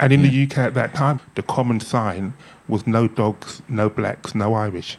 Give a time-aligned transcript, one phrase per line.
[0.00, 2.34] And in the UK at that time, the common sign
[2.68, 4.98] was no dogs, no blacks, no Irish.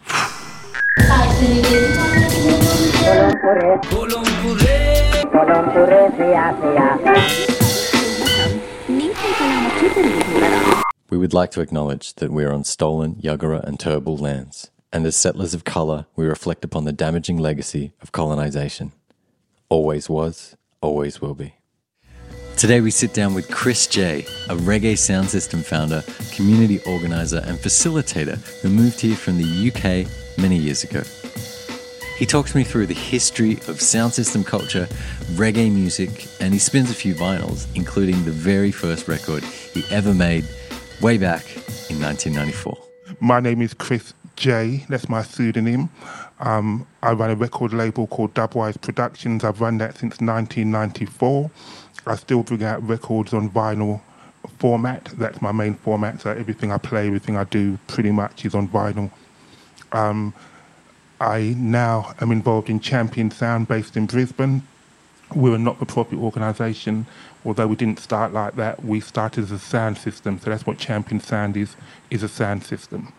[11.10, 15.06] We would like to acknowledge that we are on stolen Yuggera and Turrbal lands, and
[15.06, 18.92] as settlers of colour, we reflect upon the damaging legacy of colonisation.
[19.70, 21.56] Always was, always will be.
[22.58, 26.02] Today we sit down with Chris J, a reggae sound system founder,
[26.34, 31.02] community organiser, and facilitator who moved here from the UK many years ago.
[32.18, 34.88] He talks me through the history of sound system culture,
[35.34, 40.14] reggae music, and he spins a few vinyls, including the very first record he ever
[40.14, 40.46] made
[41.02, 41.44] way back
[41.90, 42.78] in 1994.
[43.20, 44.86] My name is Chris J.
[44.88, 45.90] That's my pseudonym.
[46.40, 49.44] Um, I run a record label called Dubwise Productions.
[49.44, 51.52] I've run that since 1994.
[52.06, 54.02] I still bring out records on vinyl
[54.60, 55.06] format.
[55.18, 56.22] That's my main format.
[56.22, 59.12] So everything I play, everything I do, pretty much is on vinyl.
[59.92, 60.34] Um,
[61.20, 64.62] I now am involved in Champion Sound based in Brisbane.
[65.34, 67.08] We're a not for profit organisation.
[67.46, 70.40] Although we didn't start like that, we started as a sound system.
[70.40, 71.76] So that's what Champion Sound is,
[72.10, 73.14] is a sound system.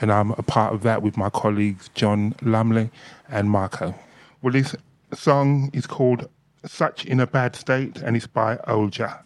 [0.00, 2.90] And I'm a part of that with my colleagues John Lumley
[3.28, 3.94] and Marco.
[4.40, 4.74] Well, this
[5.12, 6.28] song is called
[6.64, 9.22] Such in a Bad State and it's by Olja.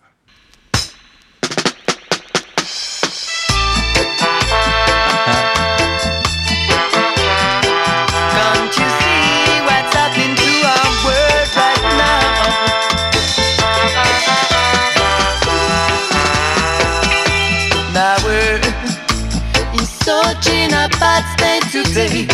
[21.01, 22.27] Bad state today.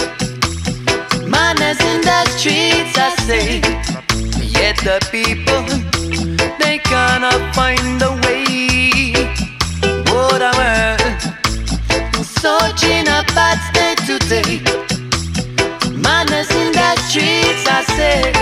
[1.27, 4.10] Madness in the streets, I say.
[4.71, 5.65] Yet the people,
[6.61, 9.11] they cannot find a way.
[10.07, 14.63] What a world, such in a bad state today.
[15.91, 18.33] Madness in the streets, I say.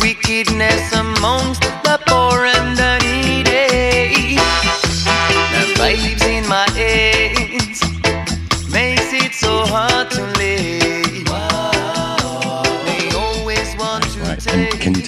[0.00, 3.01] Wickedness amongst the poor and the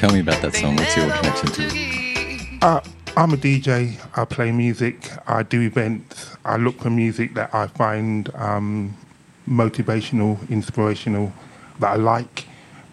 [0.04, 0.76] tell me about that song?
[0.76, 2.62] What's your connection to it?
[2.62, 2.80] Uh,
[3.16, 3.98] I'm a DJ.
[4.14, 5.10] I play music.
[5.26, 6.36] I do events.
[6.44, 8.94] I look for music that I find um,
[9.48, 11.32] motivational, inspirational,
[11.80, 12.46] that I like.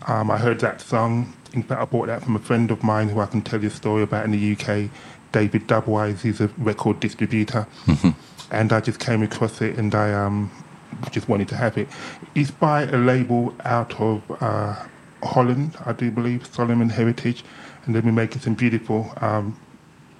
[0.08, 1.34] Um, I heard that song.
[1.52, 3.68] In fact, I bought that from a friend of mine who I can tell you
[3.68, 4.90] a story about in the UK.
[5.34, 6.22] David Dubwise.
[6.22, 7.68] He's a record distributor,
[8.52, 10.50] and I just came across it and I um,
[11.12, 11.90] just wanted to have it.
[12.36, 14.76] It's by a label out of uh,
[15.24, 17.44] Holland, I do believe, Solomon Heritage,
[17.86, 19.60] and they've been making some beautiful um,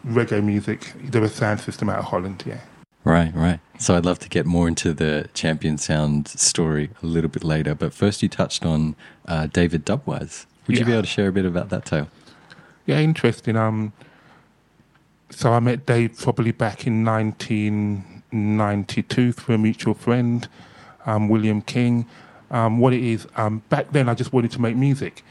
[0.06, 0.94] reggae music.
[1.04, 2.62] They're a sound system out of Holland, yeah.
[3.04, 3.60] Right, right.
[3.80, 7.74] So I'd love to get more into the Champion Sound story a little bit later,
[7.74, 8.96] but first you touched on
[9.28, 10.46] uh, David Dubwise.
[10.68, 12.08] Would you be able to share a bit about that tale?
[12.86, 13.58] Yeah, interesting.
[13.58, 13.94] Um,
[15.32, 20.48] so I met Dave probably back in 1992 through a mutual friend,
[21.06, 22.06] um, William King.
[22.52, 25.24] Um, what it is, um, back then I just wanted to make music,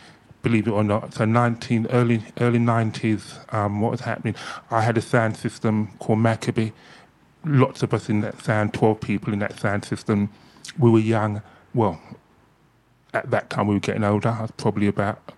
[0.43, 1.15] believe it or not.
[1.15, 4.35] So 19 early early 90s, um, what was happening?
[4.71, 6.73] I had a sound system called Maccabee.
[7.45, 10.31] Lots of us in that sound, 12 people in that sound system.
[10.79, 11.43] We were young.
[11.75, 12.01] Well,
[13.13, 14.31] at that time we were getting older.
[14.31, 15.33] I was probably about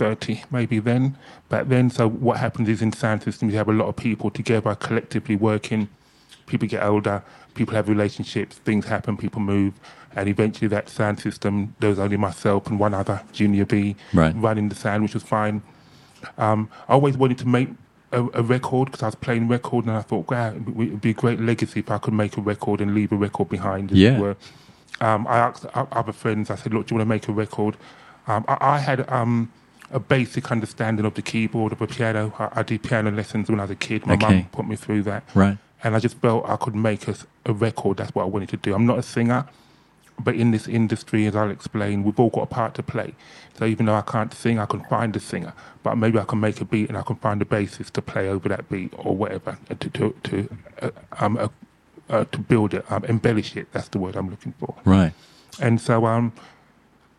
[0.00, 1.14] 30 maybe then
[1.50, 4.30] back then so what happens is in sound systems you have a lot of people
[4.30, 5.90] together collectively working
[6.46, 9.74] people get older people have relationships things happen people move
[10.16, 14.34] and eventually that sound system there was only myself and one other junior b Right.
[14.36, 15.62] running the sound which was fine
[16.38, 17.68] um, i always wanted to make
[18.12, 21.10] a, a record because i was playing record and i thought wow it would be
[21.10, 23.96] a great legacy if i could make a record and leave a record behind as
[23.98, 24.18] it Yeah.
[24.18, 24.36] were
[25.02, 27.74] um, I asked other friends, I said, look, do you want to make a record?
[28.26, 29.50] Um, I, I had um,
[29.90, 32.34] a basic understanding of the keyboard, of a piano.
[32.38, 34.04] I, I did piano lessons when I was a kid.
[34.06, 34.26] My Okay.
[34.26, 35.22] mum put me through that.
[35.34, 35.56] Right.
[35.82, 37.14] And I just felt I could make a
[37.54, 37.96] record.
[37.96, 38.74] That's what I wanted to do.
[38.74, 39.46] I'm not a singer,
[40.24, 43.14] but in this industry, as I'll explain, we've all got a part to play.
[43.58, 45.52] So even though I can't sing, I can find a singer.
[45.82, 48.28] But maybe I can make a beat and I can find a bassist to play
[48.28, 51.48] over that beat or whatever uh, to to to uh, um uh,
[52.08, 53.66] uh, to build it, um, embellish it.
[53.72, 55.12] That's the word I'm looking for Right.
[55.60, 56.32] and so um,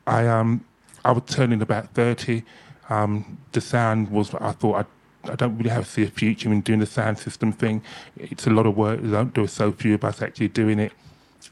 [0.08, 0.66] I um,
[1.06, 2.44] I was turning about thirty.
[2.90, 4.86] Um, the sound was I thought
[5.26, 7.82] I, I don't really have see a future in doing the sound system thing.
[8.18, 9.00] It's a lot of work.
[9.02, 10.92] There there were so few of us actually doing it.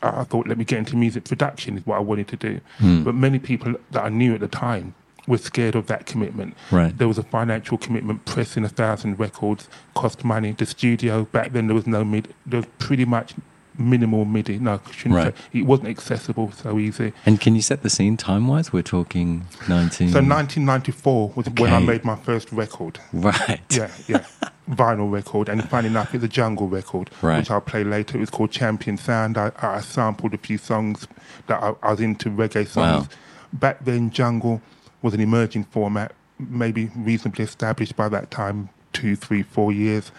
[0.02, 2.62] I, thought let me get into music production is what I wanted to do.
[2.78, 3.04] Hmm.
[3.04, 4.96] But many people that I knew at the time
[5.28, 6.56] were scared of that commitment.
[6.72, 6.98] Right.
[6.98, 8.26] There was a financial commitment.
[8.26, 10.54] Pressing a thousand records cost money.
[10.54, 12.34] The studio back then there was no mid.
[12.46, 13.36] There was pretty much
[13.80, 14.60] minimal MIDI.
[14.60, 15.36] No, shouldn't Right.
[15.38, 15.60] say.
[15.60, 17.14] It wasn't accessible so easy.
[17.26, 18.72] And can you set the scene time wise?
[18.74, 20.10] We're talking 19.
[20.10, 23.00] So 1994 was when I made my first record.
[23.14, 23.62] Right.
[23.72, 24.26] Yeah, yeah.
[24.70, 25.50] Vinyl record.
[25.50, 27.40] And funny enough, it's a jungle record, Right.
[27.40, 28.18] which I'll play later.
[28.18, 29.38] It was called Champion Sound.
[29.38, 31.08] I, I sampled a few songs
[31.48, 33.08] that I, I was into, reggae songs.
[33.08, 33.16] Wow.
[33.54, 34.62] Back then, jungle
[35.02, 40.12] was an emerging format, maybe reasonably established by that time, two, three, four years.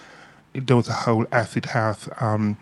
[0.52, 2.08] There was a whole acid house.
[2.18, 2.56] Um,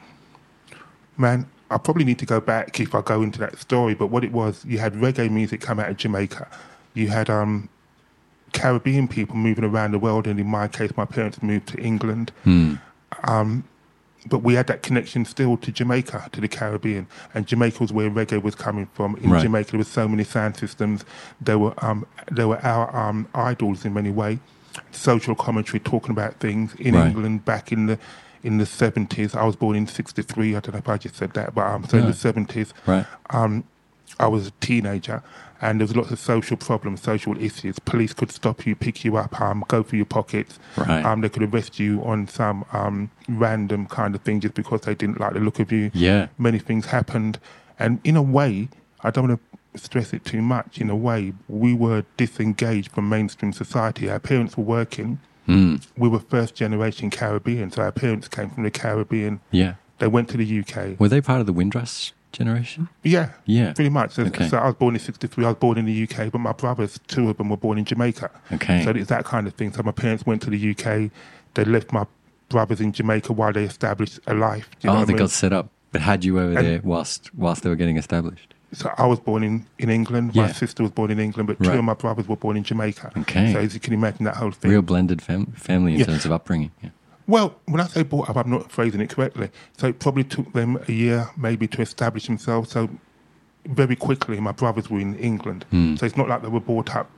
[1.19, 3.95] man, I probably need to go back if I go into that story.
[3.95, 6.49] But what it was, you had reggae music come out of Jamaica.
[6.95, 7.69] You had um,
[8.53, 12.33] Caribbean people moving around the world, and in my case, my parents moved to England.
[13.25, 13.65] Um,
[14.27, 18.11] but we had that connection still to Jamaica, to the Caribbean, and Jamaica was where
[18.11, 19.17] reggae was coming from.
[19.17, 19.43] In Right.
[19.43, 21.05] Jamaica, there were so many sound systems.
[21.41, 24.39] There were um, there were our um, idols in many ways.
[24.93, 27.09] Social commentary, talking about things in Right.
[27.09, 27.99] England back in the
[28.43, 29.35] in the seventies.
[29.35, 30.57] I was born in '63.
[30.57, 33.07] I don't know if I just said that, but um, so in the seventies, Right.
[33.31, 33.65] um,
[34.19, 35.23] I was a teenager,
[35.61, 37.79] and there was lots of social problems, social issues.
[37.81, 40.59] Police could stop you, pick you up, um, go through your pockets.
[40.77, 41.05] Right.
[41.05, 44.95] Um, they could arrest you on some um, random kind of thing just because they
[44.95, 45.91] didn't like the look of you.
[45.95, 46.29] Yeah.
[46.39, 47.39] Many things happened,
[47.79, 48.69] and in a way,
[49.03, 50.79] I don't want to stress it too much.
[50.81, 54.09] In a way, we were disengaged from mainstream society.
[54.11, 55.21] Our parents were working.
[55.49, 55.87] Mm.
[55.97, 59.41] We were first generation Caribbean, so our parents came from the Caribbean.
[59.51, 59.75] Yeah.
[59.99, 61.01] They went to the UK.
[61.01, 62.89] Were they part of the Windrush generation?
[63.03, 63.73] Yeah, Yeah.
[63.73, 64.13] pretty much.
[64.13, 64.47] So, Okay.
[64.49, 65.45] so I was born in '63.
[65.45, 67.85] I was born in the UK, but my brothers, two of them, were born in
[67.85, 68.31] Jamaica.
[68.53, 68.85] Okay.
[68.85, 69.73] So it's that kind of thing.
[69.73, 71.11] So my parents went to the UK.
[71.55, 72.05] They left my
[72.49, 74.69] brothers in Jamaica while they established a life.
[74.83, 75.17] You know oh, they I mean?
[75.17, 78.55] got set up, but had you over And- there whilst whilst they were getting established.
[78.73, 80.35] So I was born in, in England.
[80.35, 80.53] My Yeah.
[80.53, 81.79] sister was born in England, but two Right.
[81.79, 83.13] of my brothers were born in Jamaica.
[83.19, 83.53] Okay.
[83.53, 84.71] So as you can imagine, that whole thing.
[84.71, 86.07] Real blended fam- family in Yeah.
[86.07, 86.71] terms of upbringing.
[86.83, 86.91] Yeah.
[87.27, 89.51] Well, when I say brought up, I'm not phrasing it correctly.
[89.77, 92.71] So it probably took them a year, maybe, to establish themselves.
[92.71, 92.89] So
[93.67, 95.65] very quickly, my brothers were in England.
[95.71, 95.97] Hmm.
[95.97, 97.11] So it's not like they were brought up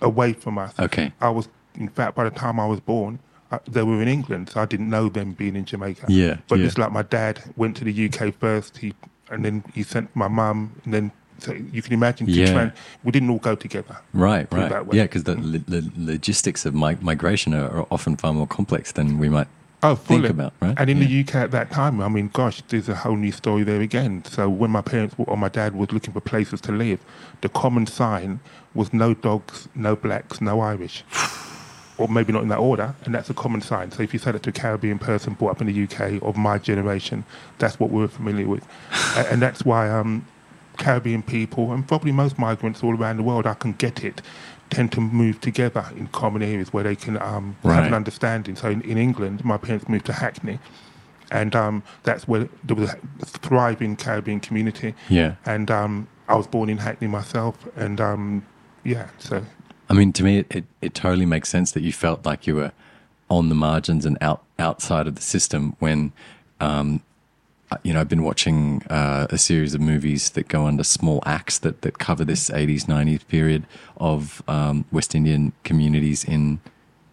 [0.00, 0.74] away from us.
[0.78, 1.12] Okay.
[1.20, 3.20] I was, in fact, by the time I was born,
[3.52, 6.06] uh, they were in England, so I didn't know them being in Jamaica.
[6.08, 6.66] Yeah, But yeah.
[6.66, 8.94] it's like my dad went to the UK first, he,
[9.32, 12.28] and then he sent my mum, and then so you can imagine.
[12.28, 12.46] Yeah.
[12.52, 13.96] tran- we didn't all go together.
[14.12, 14.70] Right, right.
[14.92, 18.92] Yeah, because the, lo- the logistics of mi- migration are, are often far more complex
[18.92, 19.48] than we might
[19.84, 20.76] Oh, think about, right?
[20.78, 21.08] And in Yeah.
[21.08, 24.24] the UK at that time, I mean, gosh, there's a whole new story there again.
[24.24, 27.00] So when my parents or my dad was looking for places to live,
[27.40, 28.38] the common sign
[28.74, 31.02] was no dogs, no blacks, no Irish.
[31.98, 33.90] Or maybe not in that order, and that's a common sign.
[33.90, 36.36] So if you said it to a Caribbean person brought up in the UK of
[36.36, 37.24] my generation,
[37.58, 38.66] that's what we're familiar with.
[39.16, 40.26] And that's why um,
[40.78, 44.22] Caribbean people, and probably most migrants all around the world, I can get it,
[44.70, 48.56] tend to move together in common areas where they can um, have an understanding.
[48.56, 50.58] So in, in England, my parents moved to Hackney,
[51.30, 52.96] and um, that's where there was a
[53.26, 54.94] thriving Caribbean community.
[55.10, 55.36] Yeah.
[55.44, 58.46] And um, I was born in Hackney myself, and um,
[58.84, 59.44] yeah, so
[59.88, 62.54] I mean, to me, it, it, it totally makes sense that you felt like you
[62.54, 62.72] were
[63.28, 66.12] on the margins and out outside of the system when,
[66.60, 67.02] um,
[67.70, 71.22] uh, you know, I've been watching uh, a series of movies that go under Small
[71.26, 76.60] Axe that, that cover this 80s, 90s period of um, West Indian communities in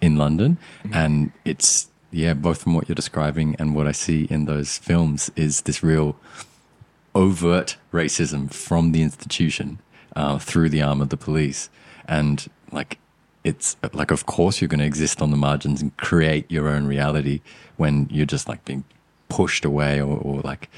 [0.02, 0.58] in London.
[0.92, 5.32] And it's, yeah, both from what you're describing and what I see in those films
[5.36, 6.16] is this real
[7.16, 9.80] overt racism from the institution
[10.16, 11.70] uh, through the arm of the police.
[12.08, 13.00] And like,
[13.44, 16.86] it's like, of course, you're going to exist on the margins and create your own
[16.86, 17.42] reality
[17.78, 18.84] when you're just like being
[19.30, 20.70] pushed away or, or like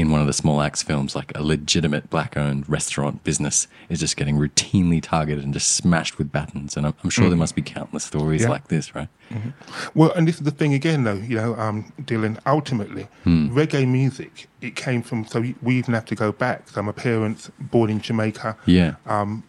[0.00, 4.00] in one of the Small Axe films, like a legitimate black owned restaurant business is
[4.00, 6.76] just getting routinely targeted and just smashed with batons.
[6.76, 7.40] And I'm, I'm sure there mm.
[7.40, 8.48] must be countless stories Yeah.
[8.48, 9.08] like this, right?
[9.30, 9.50] Mm-hmm.
[9.94, 13.56] Well, and this is the thing again, though, you know, um, Dylan, ultimately, hmm.
[13.56, 16.68] reggae music, it came from, so we even have to go back.
[16.70, 18.94] So my parents, born in Jamaica, Yeah.
[19.06, 19.44] Um,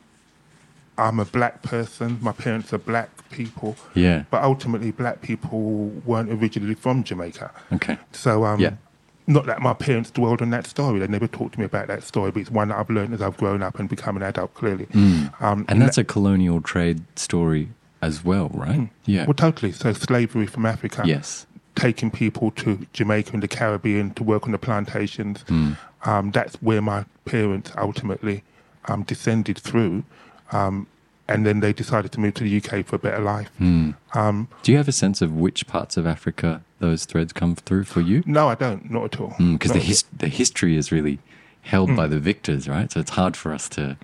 [1.01, 4.23] I'm a black person, my parents are black people, yeah.
[4.29, 5.59] but ultimately, black people
[6.05, 7.51] weren't originally from Jamaica.
[7.73, 7.97] Okay.
[8.11, 8.73] So, um, Yeah.
[9.27, 12.03] not that my parents dwelled on that story, they never talked to me about that
[12.03, 14.53] story, but it's one that I've learned as I've grown up and become an adult,
[14.53, 14.87] clearly.
[15.39, 17.69] Um, And that's a colonial trade story
[18.01, 18.89] as well, right?
[19.05, 19.25] Yeah.
[19.25, 19.71] well, totally.
[19.71, 21.03] So, slavery from Africa.
[21.05, 21.45] yes.
[21.73, 25.45] taking people to Jamaica and the Caribbean to work on the plantations.
[25.47, 25.71] Hmm.
[26.03, 28.43] Um, that's where my parents ultimately
[28.89, 30.03] um, descended through.
[30.51, 30.87] Um,
[31.33, 33.49] and then they decided to move to the UK for a better life.
[33.57, 33.91] Hmm.
[34.13, 37.85] Um, Do you have a sense of which parts of Africa those threads come through
[37.85, 38.23] for you?
[38.25, 39.35] no, I don't, not at all.
[39.37, 41.19] Because Not the, his- the history is really
[41.61, 41.95] held Hmm.
[41.95, 42.91] by the victors, right?
[42.91, 43.97] So it's hard for us to.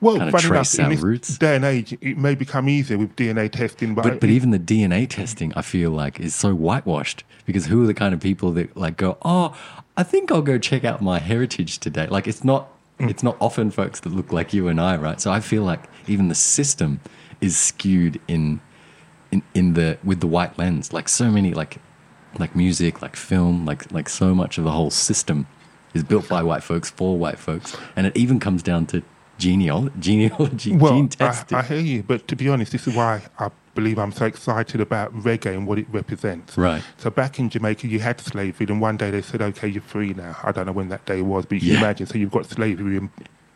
[0.00, 1.38] Well, kind of trace enough, our in this roots.
[1.38, 4.58] day and age, it may become easier with DNA testing, but, But but even the
[4.58, 8.52] DNA testing, I feel like is so whitewashed because who are the kind of people
[8.52, 9.56] that like go, oh,
[9.96, 12.06] I think I'll go check out my heritage today.
[12.06, 12.68] Like it's not
[12.98, 13.10] Mm.
[13.10, 15.20] it's not often folks that look like you and I, right?
[15.20, 17.00] So I feel like even the system
[17.40, 18.60] is skewed in
[19.32, 20.92] in in the with the white lens.
[20.92, 21.78] Like so many like
[22.38, 25.46] like music, like film, like like so much of the whole system
[25.92, 29.02] is built by white folks for white folks, and it even comes down to
[29.38, 31.58] genealogy, genealogy, well, gene I, testing.
[31.58, 34.80] I hear you, but to be honest, this is why I believe I'm so excited
[34.80, 36.56] about reggae and what it represents.
[36.56, 36.82] Right.
[36.98, 40.14] So back in Jamaica, you had slavery, and one day they said, "Okay, you're free
[40.14, 41.74] now." I don't know when that day was, but you Yeah.
[41.76, 42.06] can imagine.
[42.06, 43.00] So you've got slavery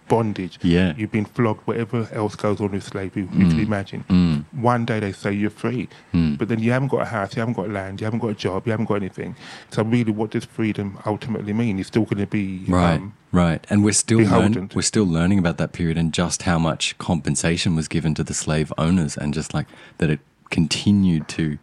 [0.09, 0.59] bondage.
[0.63, 0.95] Yeah.
[0.97, 3.23] You've been flogged, whatever else goes on with slavery.
[3.23, 3.51] You Mm.
[3.51, 4.47] can imagine.
[4.53, 7.55] One day they say you're free, but then you haven't got a house, you haven't
[7.55, 9.37] got land, you haven't got a job, you haven't got anything.
[9.71, 11.77] So really, what does freedom ultimately mean?
[11.79, 15.39] You're still going to be Right, um, right, and we're still learn, we're still learning
[15.39, 19.35] about that period and just how much compensation was given to the slave owners, and
[19.35, 19.67] just like
[19.99, 21.59] that, it continued to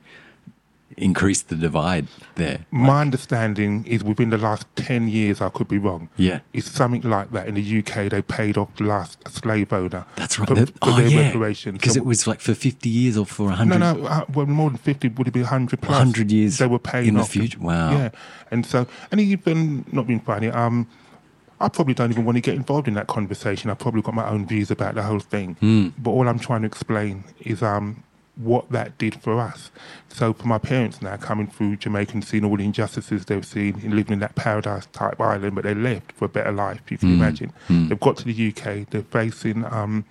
[0.98, 2.60] increase the divide there.
[2.72, 6.10] My understanding is within the last 10 years, I could be wrong.
[6.15, 6.39] Yeah.
[6.54, 7.48] It's something like that.
[7.48, 10.06] In the UK, they paid off the last slave owner.
[10.15, 10.48] That's right.
[10.48, 11.80] For, That- for oh their yeah, reparations.
[11.80, 13.80] because So- it was like for fifty years or for hundred.
[13.80, 15.92] no, uh, well, more than 50 would it be 100 plus.
[15.98, 17.60] 100 years They were paying in the off future.
[17.60, 17.92] Wow.
[17.92, 18.10] Yeah.
[18.51, 20.88] And so, and even, not being funny, um,
[21.60, 23.70] I probably don't even want to get involved in that conversation.
[23.70, 25.56] I've probably got my own views about the whole thing.
[25.62, 25.88] Hmm.
[25.98, 28.04] But all I'm trying to explain is um,
[28.38, 29.72] what that did for us.
[30.10, 33.75] So for my parents now coming through Jamaica and seeing all the injustices they've seen
[33.84, 36.98] and living in that paradise type island, but they left for a better life, you
[36.98, 37.54] can imagine.
[37.68, 40.06] They've got to the UK, they're facing um,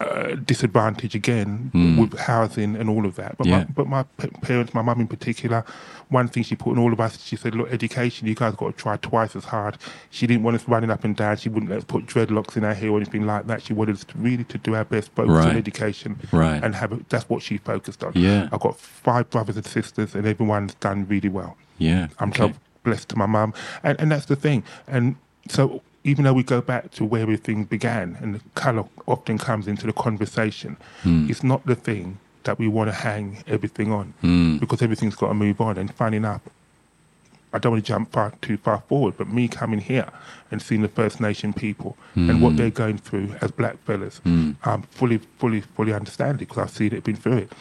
[0.00, 3.36] uh, disadvantage again with housing and all of that.
[3.38, 3.58] But Yeah.
[3.58, 5.64] my, but my p- parents, my mum in particular,
[6.08, 8.66] one thing she put in all of us, she said, "Look, education, you guys got
[8.66, 9.76] to try twice as hard."
[10.10, 11.36] She didn't want us running up and down.
[11.36, 13.62] She wouldn't let us put dreadlocks in our hair or anything like that.
[13.62, 15.48] She wanted us to really to do our best, focus Right.
[15.48, 16.62] on education, Right.
[16.62, 16.92] and have.
[16.92, 18.12] A, that's what she focused on.
[18.14, 18.48] Yeah.
[18.52, 21.56] I've got five brothers and sisters, and everyone's done really well.
[21.78, 22.48] Yeah, I'm okay.
[22.48, 22.52] so
[22.84, 23.52] blessed to my mum,
[23.82, 24.62] and and that's the thing.
[24.86, 25.16] And
[25.48, 29.66] so even though we go back to where everything began, and the colour often comes
[29.66, 31.26] into the conversation, Hmm.
[31.30, 34.58] it's not the thing that we want to hang everything on Hmm.
[34.58, 35.76] because everything's got to move on.
[35.76, 36.42] And funny enough,
[37.52, 40.08] I don't want to jump far too far forward, but me coming here
[40.50, 44.82] and seeing the First Nation people and what they're going through as black fellas, um,
[44.90, 47.52] fully, fully, fully understand it because I've seen it, been through it,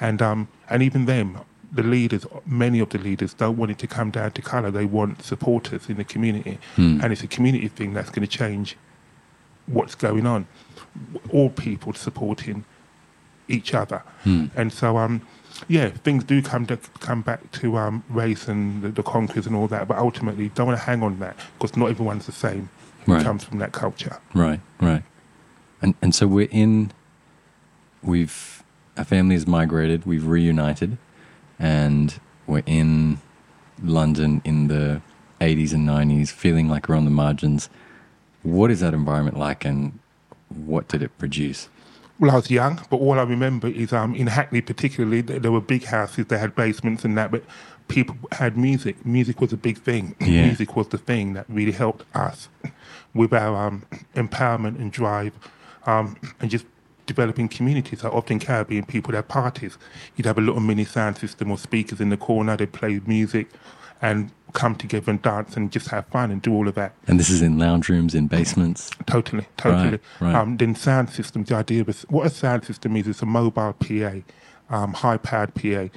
[0.00, 1.38] and um, and even them,
[1.72, 4.70] the leaders, many of the leaders don't want it to come down to colour.
[4.70, 8.76] They want supporters in the community, and it's a community thing that's going to change
[9.66, 10.46] what's going on.
[11.32, 12.64] All people supporting
[13.48, 15.22] each other, and so um,
[15.68, 19.54] yeah, things do come to, come back to um, race and the, the conquerors and
[19.54, 22.68] all that, but ultimately don't want to hang on that because not everyone's the same.
[23.06, 23.24] who Right.
[23.24, 24.18] comes from that culture.
[24.34, 25.02] Right, right.
[25.82, 26.92] And and so we're in
[28.02, 28.62] we've
[28.96, 30.98] our family has migrated, we've reunited
[31.60, 33.18] and we're in
[33.82, 35.00] London in the
[35.40, 37.68] 80s and 90s feeling like we're on the margins.
[38.42, 39.98] What is that environment like and
[40.48, 41.68] what did it produce?
[42.18, 45.60] Well, I was young, but all I remember is um, in Hackney, particularly, there were
[45.60, 46.26] big houses.
[46.26, 47.44] They had basements and that, but
[47.88, 49.06] people had music.
[49.06, 50.14] Music was a big thing.
[50.20, 50.44] Yeah.
[50.46, 52.48] Music was the thing that really helped us
[53.14, 55.32] with our um, empowerment and drive,
[55.86, 56.66] um, and just
[57.10, 58.00] developing communities.
[58.00, 59.76] So often Caribbean people had parties.
[60.14, 62.56] You'd have a little mini sound system or speakers in the corner.
[62.56, 63.48] They'd play music
[64.00, 66.92] and come together and dance and just have fun and do all of that.
[67.08, 68.90] And this is in lounge rooms, in basements.
[69.06, 69.90] Totally, totally.
[69.90, 70.34] Right, right.
[70.36, 73.26] Um, then sound systems, the idea of a, what a sound system is, it's a
[73.26, 74.12] mobile PA,
[74.70, 75.88] um, high powered PA.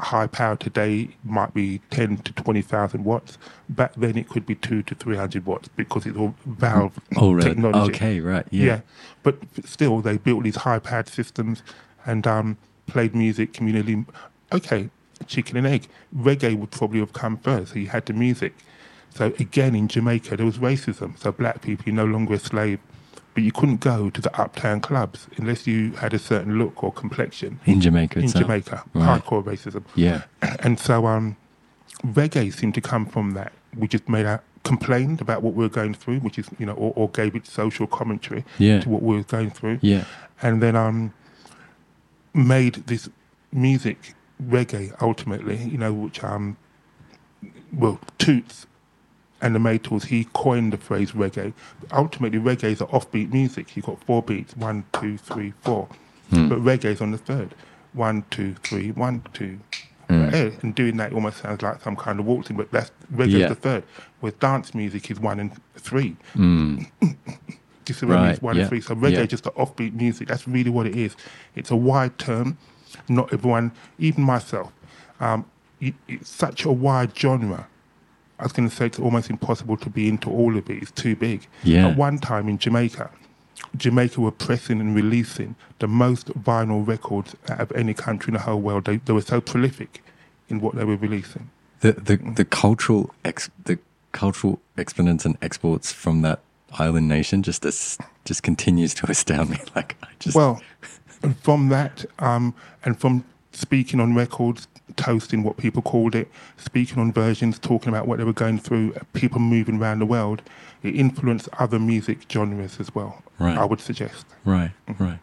[0.00, 3.36] High power today might be 10 to 20,000 watts.
[3.68, 7.42] Back then it could be 2 to 300 watts because it's all valve Oh, right.
[7.44, 7.92] technology.
[7.94, 8.46] Okay, right.
[8.50, 8.80] Yeah.
[9.22, 11.62] But still, they built these high powered systems
[12.06, 14.06] and um, played music communally.
[14.52, 14.88] Okay,
[15.26, 15.86] chicken and egg.
[16.16, 17.72] Reggae would probably have come first.
[17.74, 18.54] So you had the music.
[19.14, 21.18] So again, in Jamaica, there was racism.
[21.18, 22.78] So black people, you're no longer a slave.
[23.34, 26.92] But you couldn't go to the uptown clubs unless you had a certain look or
[26.92, 27.60] complexion.
[27.64, 28.42] In Jamaica In itself.
[28.44, 29.22] Jamaica, Right.
[29.22, 29.84] hardcore racism.
[29.94, 30.22] Yeah.
[30.60, 31.36] And so um,
[32.04, 33.52] reggae seemed to come from that.
[33.76, 36.74] We just made a complained about what we were going through, which is you know,
[36.74, 38.80] or, or gave it social commentary Yeah.
[38.80, 39.78] to what we were going through.
[39.80, 40.04] Yeah.
[40.42, 41.14] And then um,
[42.34, 43.08] made this
[43.52, 46.56] music reggae ultimately, you know, which um,
[47.72, 48.66] well, Toots
[49.42, 51.52] and the Maytals, he coined the phrase reggae.
[51.92, 53.74] Ultimately, reggae is an offbeat music.
[53.76, 55.88] You've got four beats, one, two, three, four.
[56.30, 57.54] But reggae is on the third.
[57.92, 59.58] One, two, three, one, two.
[60.08, 63.44] Eh, And doing that almost sounds like some kind of waltzing, but that's reggae Yeah.
[63.44, 63.84] is the third.
[64.20, 66.16] Where dance music is one and three.
[67.84, 68.80] Disarray Right, is one yeah, of three.
[68.80, 69.20] So reggae yeah.
[69.20, 70.28] is just the offbeat music.
[70.28, 71.16] That's really what it is.
[71.56, 72.58] It's a wide term.
[73.08, 74.72] Not everyone, even myself,
[75.20, 75.44] um,
[75.80, 77.68] it, it's such a wide genre.
[78.40, 80.82] I was going to say it's almost impossible to be into all of it.
[80.82, 81.46] It's too big.
[81.62, 81.88] Yeah.
[81.88, 83.10] At one time in Jamaica,
[83.76, 88.40] Jamaica were pressing and releasing the most vinyl records out of any country in the
[88.40, 88.86] whole world.
[88.86, 90.02] They, they were so prolific
[90.48, 91.50] in what they were releasing.
[91.80, 93.78] The the the cultural ex, the
[94.12, 96.40] cultural exponents and exports from that
[96.78, 97.64] island nation just
[98.24, 99.58] just continues to astound me.
[99.76, 100.60] Like I just Well,
[101.22, 102.54] and from that, um,
[102.84, 104.66] and from speaking on records,
[104.96, 108.94] toasting what people called it, speaking on versions, talking about what they were going through,
[108.94, 110.42] uh, people moving around the world,
[110.82, 113.22] it influenced other music genres as well.
[113.38, 113.56] Right.
[113.56, 114.26] I would suggest.
[114.44, 115.18] right right.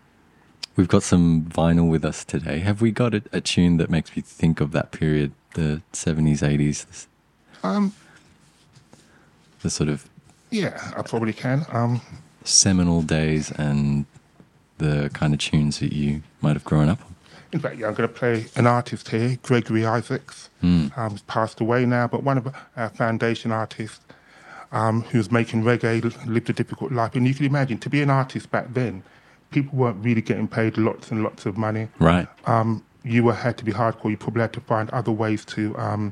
[0.75, 2.59] We've got some vinyl with us today.
[2.59, 6.43] Have we got a, a tune that makes me think of that period, the seventies,
[6.43, 7.07] eighties,
[7.63, 7.93] Um,
[9.61, 10.07] the sort of
[10.51, 11.65] yeah, I probably can.
[11.71, 12.01] Um,
[12.43, 14.05] seminal days and
[14.77, 17.15] the kind of tunes that you might have grown up on?
[17.51, 20.49] In fact, yeah, I'm going to play an artist here, Gregory Isaacs.
[20.95, 24.01] Um, he's passed away now, but one of our foundation artists
[24.71, 27.15] um, who's making reggae, lived a difficult life.
[27.15, 29.03] And you can imagine, to be an artist back then,
[29.51, 31.87] people weren't really getting paid lots and lots of money.
[31.99, 32.27] Right.
[32.45, 34.11] um, you were had to be hardcore.
[34.11, 36.11] You probably had to find other ways to um,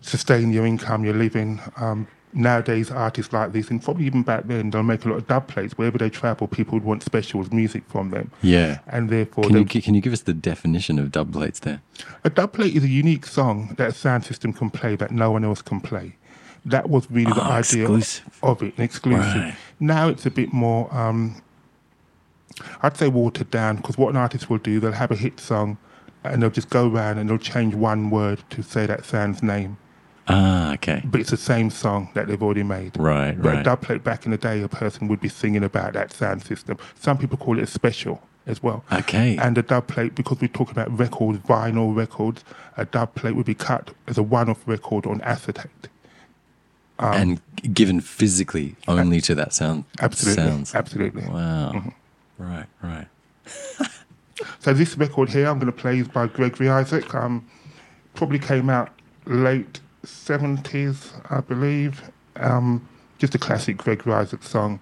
[0.00, 1.60] sustain your income, your living.
[1.76, 5.26] Um, nowadays, artists like this, and probably even back then, they'll make a lot of
[5.26, 5.76] dub plates.
[5.78, 8.78] Wherever they travel, people would want specials music from them, Yeah.
[8.88, 11.80] and therefore, Can you can you give us the definition of dub plates there?
[12.24, 15.30] a dub plate is a unique song that a sound system can play that no
[15.30, 16.14] one else can play.
[16.64, 18.38] That was really the Oh, idea exclusive.
[18.42, 19.34] of it, an exclusive.
[19.42, 19.54] Right.
[19.80, 21.36] Now it's a bit more, um,
[22.82, 25.78] I'd say watered down, because what an artist will do, they'll have a hit song
[26.24, 29.76] and they'll just go around and they'll change one word to say that sound's name.
[30.28, 31.02] Ah, okay.
[31.04, 32.96] But it's the same song that they've already made.
[32.98, 33.64] Right, But a right.
[33.64, 36.76] dub plate back in the day, a person would be singing about that sound system.
[37.00, 38.84] Some people call it a special as well.
[38.92, 39.36] Okay.
[39.38, 42.44] And a dub plate, because we're talking about records, vinyl records,
[42.76, 45.88] a dub plate would be cut as a one-off record on acetate.
[46.98, 47.40] and
[47.72, 50.74] given physically only to that sound Absolutely, sounds.
[50.74, 51.26] absolutely.
[51.26, 51.92] Wow.
[52.38, 53.06] Right, right.
[54.60, 57.12] So this record here I'm going to play is by Gregory Isaac.
[57.12, 57.44] Um,
[58.14, 58.90] probably came out
[59.26, 62.10] late 70s, I believe.
[62.36, 62.86] Um,
[63.18, 64.80] just a classic Gregory Isaac song.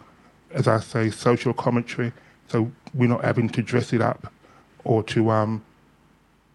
[0.52, 2.12] As I say, social commentary.
[2.48, 4.32] So we're not having to dress it up
[4.84, 5.64] or to um,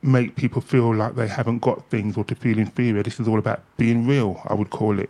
[0.01, 3.03] make people feel like they haven't got things or to feel inferior.
[3.03, 5.09] This is all about being real, I would call it.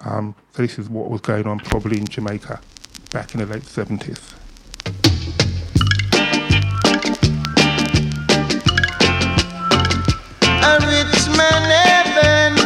[0.00, 2.60] Um, so this is what was going on probably in Jamaica
[3.12, 4.34] back in the late 70s.
[10.62, 12.65] a rich man heaven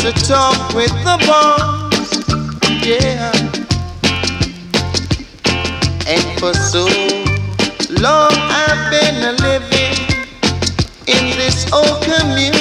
[0.00, 2.08] to talk with the boss.
[2.82, 3.30] Yeah.
[6.06, 6.86] And for so
[8.00, 9.96] long I've been a living
[11.06, 12.59] in this old community.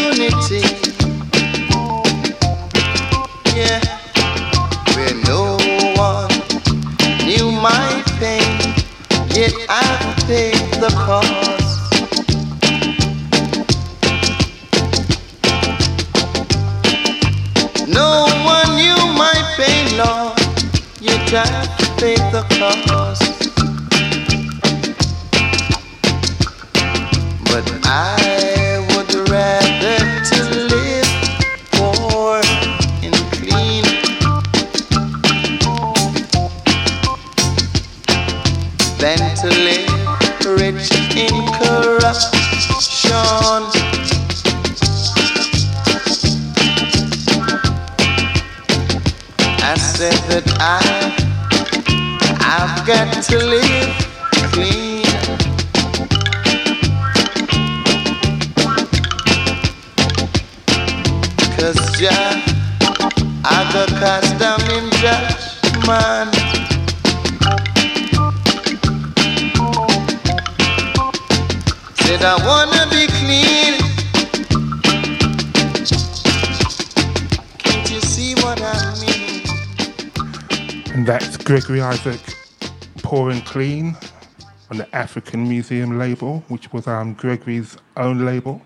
[84.70, 88.62] On the African Museum label, which was um, Gregory's own label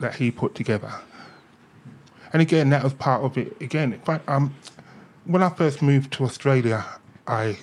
[0.00, 0.92] that he put together.
[2.32, 3.60] And again, that was part of it.
[3.60, 4.54] Again, in fact, um,
[5.24, 6.84] when I first moved to Australia,
[7.26, 7.58] I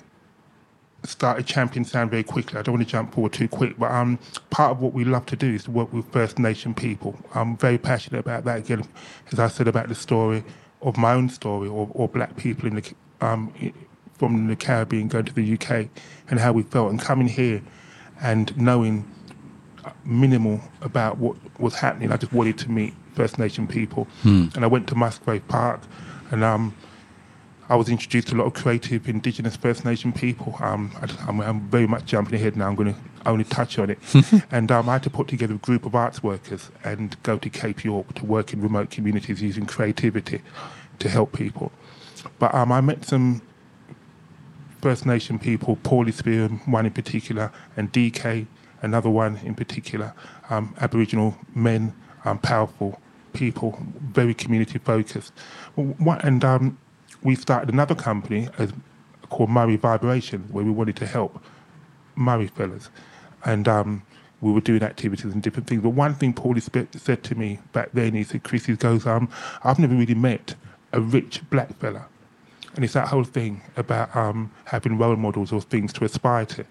[1.03, 2.57] started championing sound very quickly.
[2.57, 4.17] I don't want to jump forward too quick, but um,
[4.49, 7.17] part of what we love to do is to work with First Nation people.
[7.33, 8.59] I'm very passionate about that.
[8.59, 8.87] Again,
[9.31, 10.43] as I said about the story
[10.81, 13.53] of my own story, or, or black people in the um,
[14.17, 15.87] from the Caribbean going to the UK,
[16.29, 17.61] and how we felt, and coming here
[18.21, 19.09] and knowing
[20.03, 22.11] minimal about what was happening.
[22.11, 24.07] I just wanted to meet First Nation people,
[24.55, 25.81] and I went to Musgrave Park,
[26.31, 26.75] and um,
[27.67, 30.55] I was introduced to a lot of creative Indigenous First Nation people.
[30.59, 32.67] Um, I, am I'm very much jumping ahead now.
[32.67, 33.99] I'm going to only touch on it.
[34.51, 37.49] and um, I had to put together a group of arts workers and go to
[37.49, 40.41] Cape York to work in remote communities using creativity
[40.99, 41.71] to help people.
[42.37, 43.41] But um, I met some
[44.85, 48.45] First Nation people, Paulie Spear, one in particular, and DK,
[48.83, 50.13] another one in particular,
[50.51, 53.01] um, Aboriginal men, um, powerful
[53.33, 55.33] people, very community focused.
[55.75, 56.77] And um,
[57.23, 58.73] we started another company as,
[59.31, 61.43] called Murri Vibration, where we wanted to help
[62.15, 62.91] Murri fellas.
[63.43, 64.03] And um,
[64.39, 65.81] we were doing activities and different things.
[65.81, 66.61] But one thing Paulie
[66.95, 69.29] said to me back then, he said, Chris, he goes, um,
[69.63, 70.53] I've never really met
[70.93, 72.05] a rich black fella.
[72.75, 76.65] And it's that whole thing about um, having role models or things to aspire to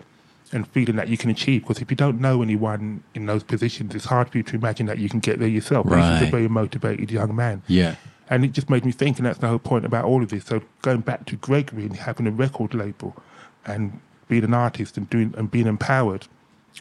[0.53, 1.63] and feeling that you can achieve.
[1.63, 4.87] Because if you don't know anyone in those positions, it's hard for you to imagine
[4.87, 5.87] that you can get there yourself.
[5.87, 6.19] Right.
[6.19, 7.63] He's a very motivated young man.
[7.67, 7.97] Yeah.
[8.29, 10.45] And it just made me think, and that's the whole point about all of this.
[10.45, 13.17] So going back to Gregory and having a record label
[13.67, 16.27] and being an artist and doing and being empowered,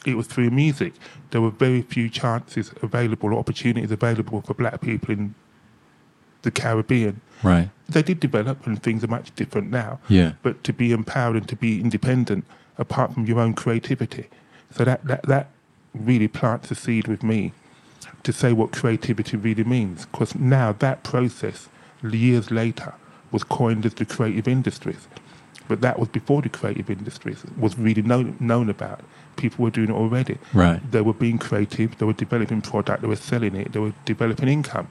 [0.06, 0.94] it was through music.
[1.30, 5.34] There were very few chances available or opportunities available for black people in
[6.42, 7.20] the Caribbean.
[7.44, 7.70] Right.
[7.88, 10.00] They did develop and things are much different now.
[10.08, 10.32] Yeah.
[10.42, 12.44] But to be empowered and to be independent
[12.78, 14.28] apart from your own creativity.
[14.70, 15.50] So that, that, that
[15.94, 17.52] really plants a seed with me
[18.22, 20.06] to say what creativity really means.
[20.06, 21.68] Because now that process,
[22.02, 22.94] years later,
[23.30, 25.06] was coined as the creative industries.
[25.68, 29.00] But that was before the creative industries was really known, known about.
[29.36, 30.38] People were doing it already.
[30.52, 30.80] Right.
[30.90, 34.48] They were being creative, they were developing product, they were selling it, they were developing
[34.48, 34.88] income.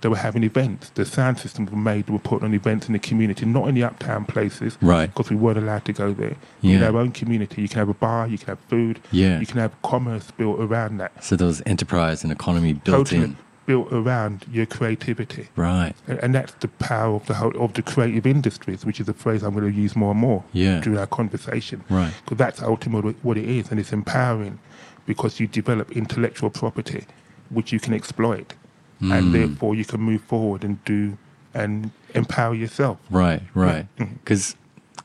[0.00, 0.90] They were having events.
[0.90, 3.74] The sound systems were made, they were putting on events in the community, not in
[3.74, 4.78] the uptown places.
[4.80, 5.06] Right.
[5.06, 6.36] Because we weren't allowed to go there.
[6.60, 6.76] Yeah.
[6.76, 9.40] In our own community, you can have a bar, you can have food, Yeah.
[9.40, 11.24] you can have commerce built around that.
[11.24, 13.36] So there was enterprise and economy built totally in.
[13.66, 15.48] built around your creativity.
[15.56, 15.94] Right.
[16.06, 19.14] And, and that's the power of the whole of the creative industries, which is a
[19.14, 20.80] phrase I'm going to use more and more Yeah.
[20.80, 21.82] during our conversation.
[21.90, 22.12] Right.
[22.24, 24.60] Because that's ultimately what it is, and it's empowering
[25.06, 27.04] because you develop intellectual property,
[27.50, 28.54] which you can exploit,
[28.98, 29.12] Hmm.
[29.12, 31.16] and therefore you can move forward and do
[31.54, 32.98] and empower yourself.
[33.10, 33.86] Right, right.
[33.96, 34.14] Mm-hmm.
[34.14, 34.56] Because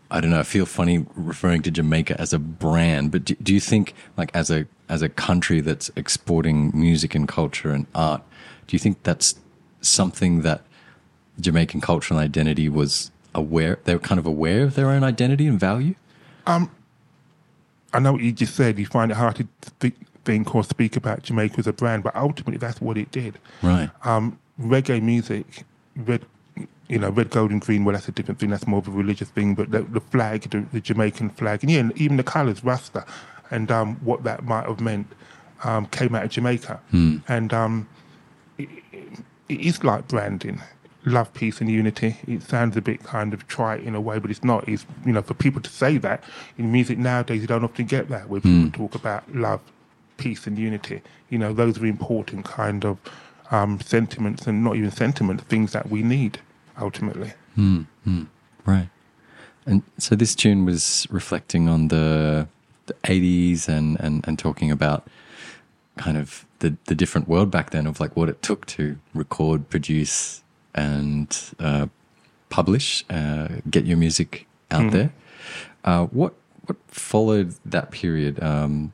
[0.10, 3.54] I don't know, I feel funny referring to Jamaica as a brand, but do, do
[3.54, 8.22] you think, like, as a as a country that's exporting music and culture and art,
[8.68, 9.36] do you think that's
[9.82, 10.62] something that
[11.40, 13.80] Jamaican cultural identity was aware?
[13.86, 15.96] They were kind of aware of their own identity and value.
[16.46, 16.70] Um,
[17.94, 18.78] I know what you just said.
[18.78, 19.48] You find it hard to
[19.80, 23.38] th- think or speak about Jamaica as a brand, but ultimately that's what it did.
[23.62, 23.90] Right.
[24.04, 25.64] um, reggae music,
[25.96, 26.26] red,
[26.88, 27.86] you know, red, gold, and green.
[27.86, 28.50] Well, that's a different thing.
[28.52, 29.56] That's more of a religious thing.
[29.56, 33.06] But the, the flag, the, the Jamaican flag, and yeah, and even the colours, Rasta,
[33.52, 35.08] and um, what that might have meant,
[35.64, 36.80] um, came out of Jamaica.
[37.28, 37.88] And um,
[38.58, 38.70] it,
[39.50, 40.62] it is like branding.
[41.06, 42.16] Love, peace, and unity.
[42.28, 44.70] It sounds a bit kind of trite in a way, but it's not.
[44.70, 46.24] It's you know for people to say that
[46.58, 49.60] in music nowadays, you don't often get that where people talk about love,
[50.18, 51.02] peace, and unity.
[51.30, 52.98] You know, those are important kind of
[53.52, 56.40] um, sentiments, and not even sentiments, things that we need
[56.80, 57.34] ultimately.
[58.66, 58.90] Right.
[59.66, 62.48] And so this tune was reflecting on the,
[62.88, 65.08] the 80s and, and, and talking about
[65.98, 69.70] kind of the, the different world back then of like what it took to record,
[69.70, 71.88] produce, and uh,
[72.50, 75.14] publish, uh, get your music out there.
[75.84, 76.34] Uh, what
[76.66, 78.42] what followed that period?
[78.42, 78.94] Um,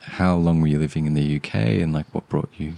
[0.00, 2.74] how long were you living in the UK, and like what brought you?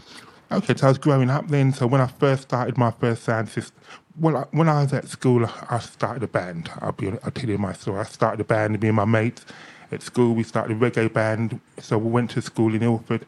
[0.50, 1.72] Okay, so I was growing up then.
[1.72, 3.74] So when I first started my first sound system,
[4.18, 6.70] well, when I was at school, I started a band.
[6.80, 8.00] I'll be, I'll tell you my story.
[8.00, 9.46] I started a band, me and my mates
[9.90, 10.34] at school.
[10.34, 11.60] We started a reggae band.
[11.78, 13.24] So we went to school in Ilford.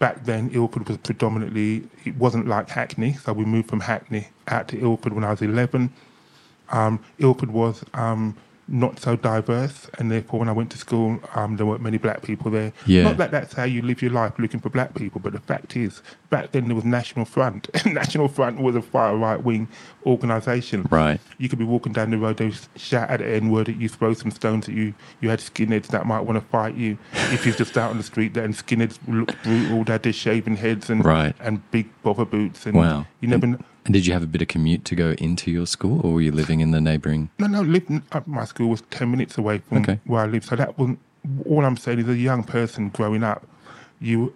[0.00, 3.12] Back then, Ilford was predominantly, it wasn't like Hackney.
[3.12, 5.92] So we moved from Hackney out to Ilford when I was 11.
[6.70, 8.36] Um, Ilford was um,
[8.68, 12.22] not so diverse, and therefore when I went to school, um, there weren't many black
[12.22, 12.72] people there.
[12.84, 13.04] Yeah.
[13.04, 15.76] Not that that's how you live your life looking for black people, but the fact
[15.76, 17.68] is, back then there was National Front.
[17.86, 19.68] National Front was a far right wing
[20.04, 20.86] organisation.
[20.90, 21.20] Right.
[21.38, 23.88] You could be walking down the road, they shout at the N word at you,
[23.88, 24.94] throw some stones at you.
[25.20, 26.98] You had skinheads that might want to fight you.
[27.32, 29.84] if you're just out on the street, then skinheads look brutal.
[29.84, 31.34] They had their shaven heads and Right.
[31.40, 32.66] and big bovver boots.
[32.66, 33.06] And Wow.
[33.20, 33.46] You never.
[33.46, 36.12] kn- And did you have a bit of commute to go into your school, or
[36.14, 37.30] were you living in the neighbouring?
[37.38, 37.62] No, no.
[37.62, 40.00] Living at my school was ten minutes away from Okay.
[40.04, 40.98] where I live, so that wasn't.
[41.46, 43.46] All I'm saying is, a young person growing up,
[44.00, 44.34] you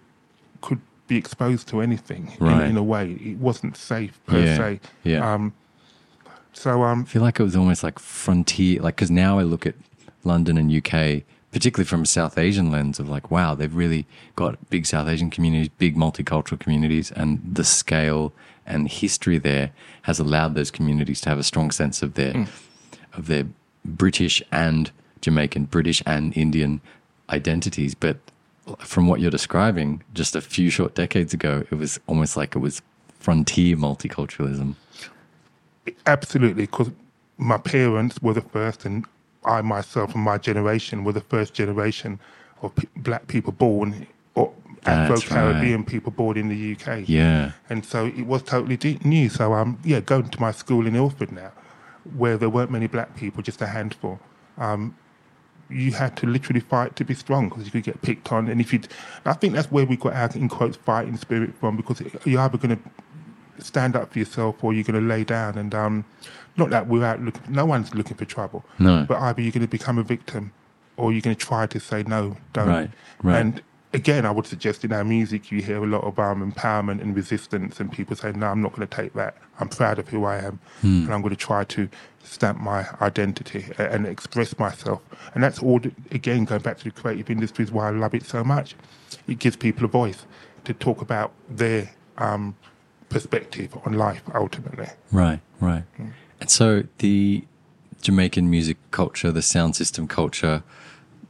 [0.60, 2.62] could be exposed to anything Right.
[2.64, 3.12] in, in a way.
[3.20, 4.80] It wasn't safe per Yeah, se.
[5.02, 5.34] yeah.
[5.34, 5.52] Um,
[6.52, 9.66] so um, I feel like it was almost like frontier, like because now I look
[9.66, 9.74] at
[10.24, 14.58] London and UK, particularly from a South Asian lens of like, wow, they've really got
[14.70, 18.32] big South Asian communities, big multicultural communities, and the scale
[18.70, 22.44] and history there has allowed those communities to have a strong sense of their hmm.
[23.12, 23.46] of their
[23.84, 26.80] British and Jamaican, British and Indian
[27.28, 27.94] identities.
[27.94, 28.18] But
[28.78, 32.60] from what you're describing, just a few short decades ago, it was almost like it
[32.60, 32.82] was
[33.18, 34.74] frontier multiculturalism.
[36.06, 36.90] Absolutely, because
[37.38, 39.04] my parents were the first, and
[39.44, 42.20] I myself and my generation were the first generation
[42.62, 44.06] of p- black people born, or That's
[44.86, 47.08] Afro Caribbean people born in the UK.
[47.08, 47.52] Yeah.
[47.68, 49.28] And so it was totally new.
[49.28, 51.52] So um, yeah, going to my school in Ilford now,
[52.16, 54.20] where there weren't many black people, just a handful.
[54.58, 54.96] Um,
[55.68, 58.60] you had to literally fight to be strong because you could get picked on, and
[58.60, 58.80] if you,
[59.24, 62.58] I think that's where we got our in quotes fighting spirit from because you're either
[62.58, 65.58] going to stand up for yourself or you're going to lay down.
[65.58, 66.04] And um,
[66.56, 68.64] not that we're out looking, no one's looking for trouble.
[68.78, 69.04] No.
[69.08, 70.52] But either you're going to become a victim
[70.96, 72.68] or you're going to try to say no, don't.
[72.68, 72.90] Right,
[73.22, 73.40] right.
[73.40, 73.62] And
[73.92, 77.14] again, I would suggest in our music you hear a lot of um, empowerment and
[77.14, 79.36] resistance, and people say, no, I'm not going to take that.
[79.58, 81.04] I'm proud of who I am, Hmm.
[81.04, 81.88] and I'm going to try to
[82.22, 85.00] stamp my identity and express myself.
[85.34, 88.44] And that's all, again, going back to the creative industries, why I love it so
[88.44, 88.74] much.
[89.26, 90.24] It gives people a voice
[90.64, 92.54] to talk about their um,
[93.08, 94.88] perspective on life, ultimately.
[95.10, 95.84] Right, right.
[96.40, 97.44] And so the
[98.02, 100.62] Jamaican music culture, the sound system culture,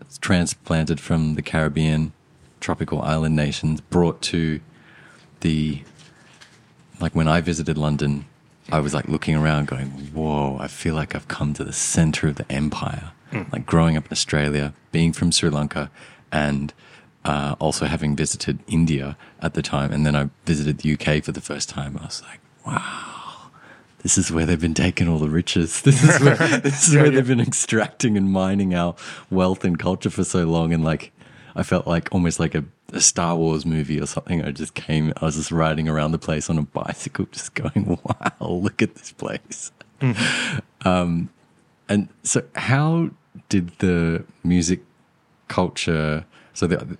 [0.00, 2.12] it's transplanted from the Caribbean,
[2.60, 4.60] tropical island nations, brought to
[5.40, 5.82] the.
[7.00, 8.26] Like when I visited London,
[8.70, 12.28] I was like looking around going, whoa, I feel like I've come to the center
[12.28, 13.12] of the empire.
[13.52, 15.90] Like growing up in Australia, being from Sri Lanka,
[16.32, 16.74] and
[17.24, 19.92] uh, also having visited India at the time.
[19.92, 21.96] And then I visited the UK for the first time.
[22.00, 23.50] I was like, wow,
[24.02, 25.82] this is where they've been taking all the riches.
[25.84, 28.94] This is where, this is where they've been extracting and mining our
[29.30, 30.72] wealth and culture for so long.
[30.72, 31.12] And like,
[31.54, 34.42] I felt like almost like a, a Star Wars movie or something.
[34.42, 37.98] I just came, I was just riding around the place on a bicycle, just going,
[38.04, 39.72] wow, look at this place.
[40.84, 41.30] Um,
[41.88, 43.10] and so, how
[43.48, 44.80] did the music
[45.48, 46.24] culture?
[46.54, 46.96] So the,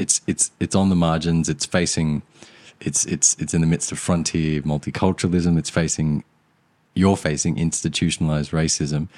[0.00, 1.48] it's it's it's on the margins.
[1.48, 2.22] It's facing,
[2.80, 5.58] it's it's it's in the midst of frontier multiculturalism.
[5.58, 6.24] It's facing,
[6.94, 9.08] you're facing institutionalized racism.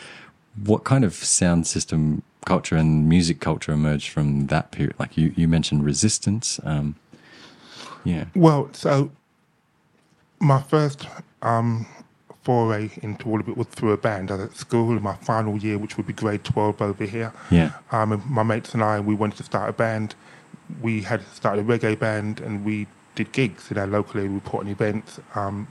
[0.63, 4.95] What kind of sound system culture and music culture emerged from that period?
[4.99, 6.61] Like you you mentioned resistance.
[6.65, 6.97] Um,
[8.05, 8.25] yeah.
[8.35, 9.11] Well, so
[10.41, 11.07] my first
[11.41, 11.87] um,
[12.43, 14.31] foray into all of it was through a band.
[14.31, 17.33] I was at school in my final year, which would be grade 12 over here.
[17.51, 17.73] Yeah.
[17.93, 20.15] Um, my mates and I, we wanted to start a band.
[20.81, 24.33] We had started a reggae band and we did gigs in our local area.
[24.33, 25.69] We put on events, um,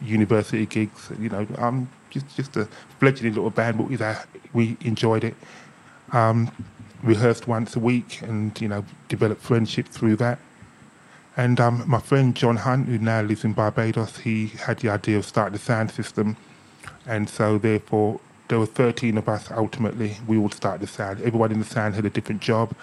[0.00, 2.68] university gigs, you know, um, just, just a
[3.00, 3.98] fledgling little band, but we,
[4.52, 5.34] we enjoyed it.
[6.14, 6.50] Um,
[7.02, 10.38] rehearsed once a week and, you know, developed friendship through that.
[11.36, 15.18] And um, my friend John Hunt, who now lives in Barbados, he had the idea
[15.18, 16.36] of starting a sound system.
[17.06, 20.16] And so, therefore, there were 13 of us ultimately.
[20.26, 21.20] We all started the sound.
[21.22, 22.74] Everyone in the sound had a different job.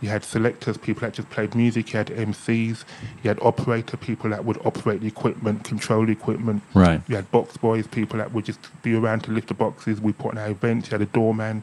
[0.00, 1.92] You had selectors, people that just played music.
[1.92, 2.84] You had MCs.
[3.22, 6.62] You had operator, people that would operate the equipment, control the equipment.
[6.74, 7.02] Right.
[7.06, 10.00] You had box boys, people that would just be around to lift the boxes.
[10.00, 10.88] We put on our events.
[10.88, 11.62] You had a doorman.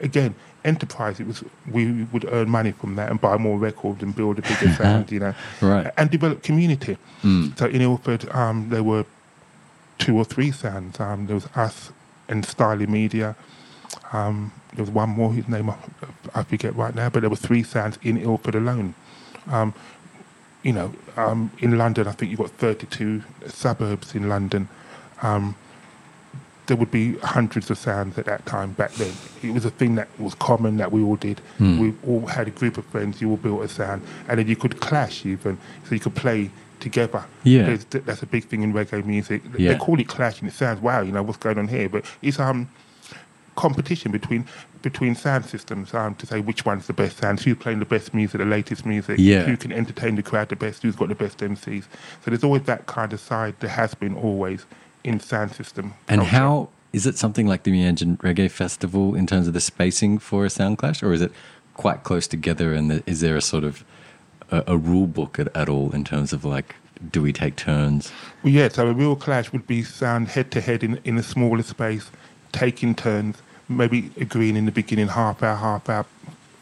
[0.00, 1.20] Again, enterprise.
[1.20, 4.42] It was we would earn money from that and buy more records and build a
[4.42, 5.90] bigger sound, you know, Right.
[5.96, 6.98] and develop community.
[7.56, 9.04] So in Ilford, um, there were
[9.98, 11.00] two or three sounds.
[11.00, 11.90] Um, there was us
[12.28, 13.34] and Styling Media.
[14.12, 15.76] Um, there was one more, whose name I,
[16.34, 18.94] I forget right now, but there were three sounds in Ilford alone.
[19.50, 19.74] Um,
[20.62, 24.68] you know, um, in London, I think you've got 32 suburbs in London.
[25.22, 25.56] Um,
[26.66, 29.12] there would be hundreds of sounds at that time back then.
[29.42, 31.40] It was a thing that was common that we all did.
[31.60, 34.56] We all had a group of friends, you all built a sound, and then you
[34.56, 36.50] could clash even, so you could play
[36.80, 37.24] together.
[37.44, 37.66] Yeah.
[37.66, 39.42] There's, that's a big thing in reggae music.
[39.56, 39.72] Yeah.
[39.72, 40.48] They call it clashing.
[40.48, 42.68] It sounds wow, you know what's going on here, but it's um,
[43.54, 44.44] competition between
[44.82, 48.14] between sound systems um, to say which one's the best sound, who's playing the best
[48.14, 49.42] music, the latest music, Yeah.
[49.42, 51.84] who can entertain the crowd the best, who's got the best MCs.
[52.24, 53.56] So there's always that kind of side.
[53.58, 54.64] There has been always
[55.06, 55.94] in sound system.
[56.08, 56.36] And culture.
[56.36, 60.44] how is it something like the Mianjin Reggae Festival in terms of the spacing for
[60.44, 61.32] a sound clash, or is it
[61.74, 62.72] quite close together?
[62.74, 63.84] And the, is there a sort of
[64.50, 66.74] a, a rule book at, at all in terms of like,
[67.12, 68.10] do we take turns?
[68.42, 71.22] Well, yeah, so a real clash would be sound head to head in in a
[71.22, 72.10] smaller space,
[72.52, 76.06] taking turns, maybe agreeing in the beginning, half hour, half hour.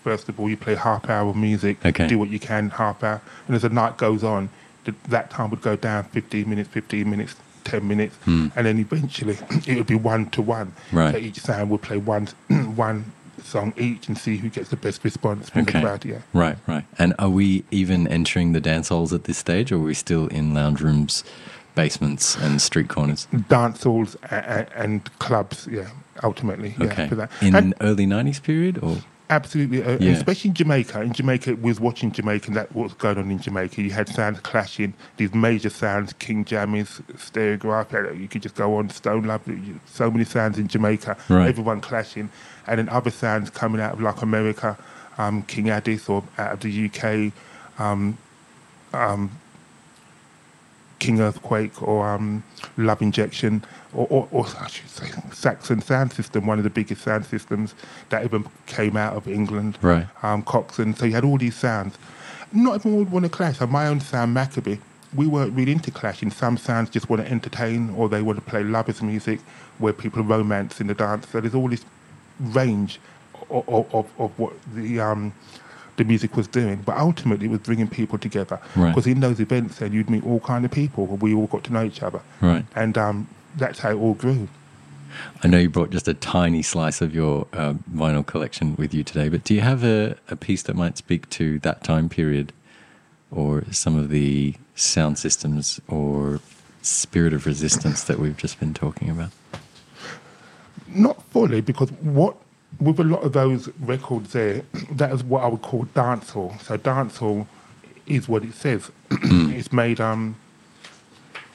[0.03, 2.07] First of all, you play half hour of music, Okay.
[2.09, 3.23] do what you can, half hour.
[3.47, 4.51] And as the night goes on,
[5.09, 8.17] that time would go down 15 minutes, 15 minutes, 10 minutes.
[8.25, 8.49] Hmm.
[8.57, 10.73] And then eventually it would be one to one.
[10.93, 11.13] Right.
[11.13, 12.29] So each sound would play one,
[12.77, 16.19] one song each and see who gets the best response from the crowd, yeah.
[16.33, 16.85] Right, right.
[16.99, 20.29] And are we even entering the dance halls at this stage, or are we still
[20.29, 21.25] in lounge rooms,
[21.75, 23.27] basements, and street corners?
[23.49, 25.89] Dance halls and, and clubs, yeah,
[26.23, 26.75] ultimately.
[26.79, 27.09] Yeah, Okay.
[27.09, 27.31] for that.
[27.43, 28.99] In And- early 90s period, or?
[29.31, 30.11] Absolutely, uh, Yeah.
[30.13, 31.01] especially in Jamaica.
[31.01, 33.81] In Jamaica, we was watching Jamaica, and that what was going on in Jamaica.
[33.81, 38.21] You had sounds clashing, these major sounds, King Jammies, Stereograph.
[38.21, 39.41] You could just go on Stone Love.
[39.87, 41.49] So many sounds in Jamaica, Right.
[41.49, 42.29] everyone clashing,
[42.67, 44.77] and then other sounds coming out of like America,
[45.17, 47.33] um, King Addies, or out of the UK,
[47.79, 48.19] um,
[48.93, 49.31] um,
[51.05, 52.43] King Earthquake or um,
[52.79, 53.63] Love Injection,
[53.93, 57.75] or, or, or I should say Saxon Sound System, one of the biggest sound systems
[58.09, 59.77] that even came out of England.
[59.83, 60.07] Right.
[60.23, 60.97] Um, Coxsone.
[60.97, 61.99] So you had all these sounds.
[62.53, 63.61] Not everyone would want to clash.
[63.61, 64.79] On my own sound, Maccabee,
[65.15, 66.31] we weren't really into clashing.
[66.31, 69.41] Some sounds just want to entertain, or they want to play lovers' music
[69.79, 71.29] where people romance in the dance.
[71.29, 71.85] So there's all this
[72.41, 72.99] range
[73.51, 75.35] of, of, of what the um,
[75.97, 78.59] the music was doing, but ultimately it was bringing people together.
[78.75, 78.91] Right.
[78.91, 81.05] Because in those events, then you'd meet all kind of people.
[81.09, 82.65] And we all got to know each other, Right.
[82.75, 84.49] and um, that's how it all grew.
[85.45, 89.05] I know you brought just a tiny slice of your uh, vinyl collection with you
[89.05, 92.53] today, but do you have a, a piece that might speak to that time period
[93.31, 96.41] or some of the sound systems or
[96.83, 99.31] spirit of resistance that we've just been talking about?
[100.89, 102.37] Not fully, because what
[102.81, 106.61] with a lot of those records there, that is what I would call dancehall.
[106.63, 107.47] So dancehall
[108.07, 108.91] is what it says.
[109.11, 110.37] it's made um.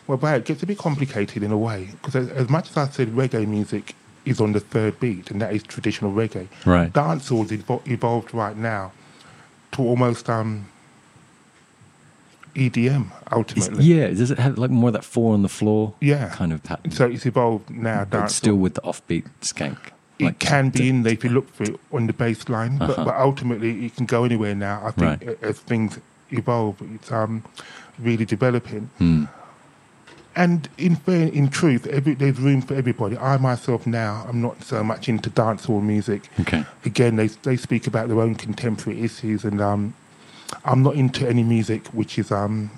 [0.08, 2.78] Well, but it gets a bit complicated in a way because as, as much as
[2.78, 3.94] I said reggae music
[4.26, 6.92] is on the third beat and that is traditional reggae, Right.
[6.92, 8.92] dancehall has evo- evolved right now
[9.74, 10.68] to almost um.
[12.56, 13.84] EDM ultimately.
[13.86, 16.30] yeah, does it have like more of that four on the floor Yeah.
[16.30, 16.92] kind of pattern?
[16.92, 18.06] So it's evolved now.
[18.06, 19.78] but still with the offbeat skank.
[20.20, 22.90] It Like, can be in there if you look for it on the bassline, but,
[22.90, 23.06] Uh-huh.
[23.06, 24.82] but ultimately it can go anywhere now.
[24.86, 25.38] I think Right.
[25.42, 25.98] as things
[26.32, 27.44] evolve, it's um,
[27.98, 28.90] really developing.
[28.98, 29.24] Hmm.
[30.36, 33.18] And in fair, in truth, every, there's room for everybody.
[33.18, 36.30] I myself now, I'm not so much into dancehall music.
[36.42, 36.66] Okay.
[36.86, 39.94] Again, they they speak about their own contemporary issues, and um,
[40.64, 42.70] I'm not into any music which is um,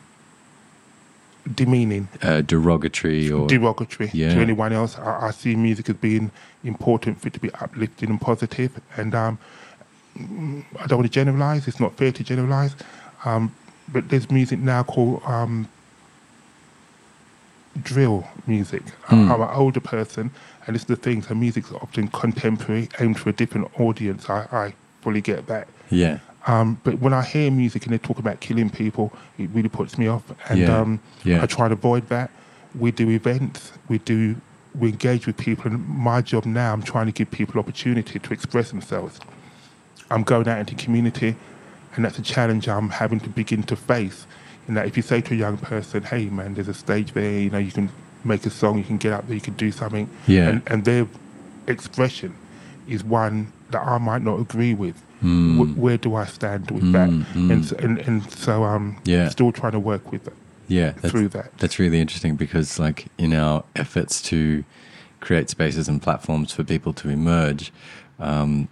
[1.56, 3.47] demeaning Uh, derogatory or.
[3.47, 4.34] derogatory Yeah.
[4.36, 4.97] to anyone else.
[4.97, 6.32] I, I see music as being
[6.63, 9.38] important for it to be uplifting and positive, and um,
[10.80, 11.67] I don't want to generalize.
[11.67, 12.75] It's not fair to generalize,
[13.25, 13.54] um,
[13.91, 15.67] but there's music now called um,
[17.82, 18.84] drill music.
[19.08, 19.32] Mm.
[19.32, 20.32] I'm an older person,
[20.67, 21.21] and it's the thing.
[21.23, 24.30] So music's often contemporary, aimed for a different audience.
[24.30, 25.67] I, I fully get that.
[25.89, 26.19] yeah.
[26.47, 29.97] Um, but when I hear music and they talk about killing people, it really puts
[29.97, 30.23] me off.
[30.49, 31.43] And Yeah, um, yeah.
[31.43, 32.32] I try to avoid that.
[32.73, 34.36] We do events, we do,
[34.73, 35.71] we engage with people.
[35.71, 39.19] And my job now, I'm trying to give people opportunity to express themselves.
[40.10, 41.36] I'm going out into community,
[41.95, 44.25] and that's a challenge I'm having to begin to face.
[44.67, 47.39] In that, if you say to a young person, "Hey, man, there's a stage there.
[47.39, 47.89] You know, you can
[48.23, 50.49] make a song, you can get up there, you can do something," Yeah.
[50.49, 51.08] and, and their
[51.67, 52.36] expression
[52.88, 55.01] is one that I might not agree with.
[55.21, 57.10] Wh- where do I stand with that?
[57.36, 59.29] And, so, and and so um, Yeah.
[59.29, 60.34] still trying to work with it.
[60.67, 61.57] Yeah, that's, through that.
[61.57, 64.63] That's really interesting because, like, in our efforts to
[65.19, 67.71] create spaces and platforms for people to emerge,
[68.19, 68.67] um,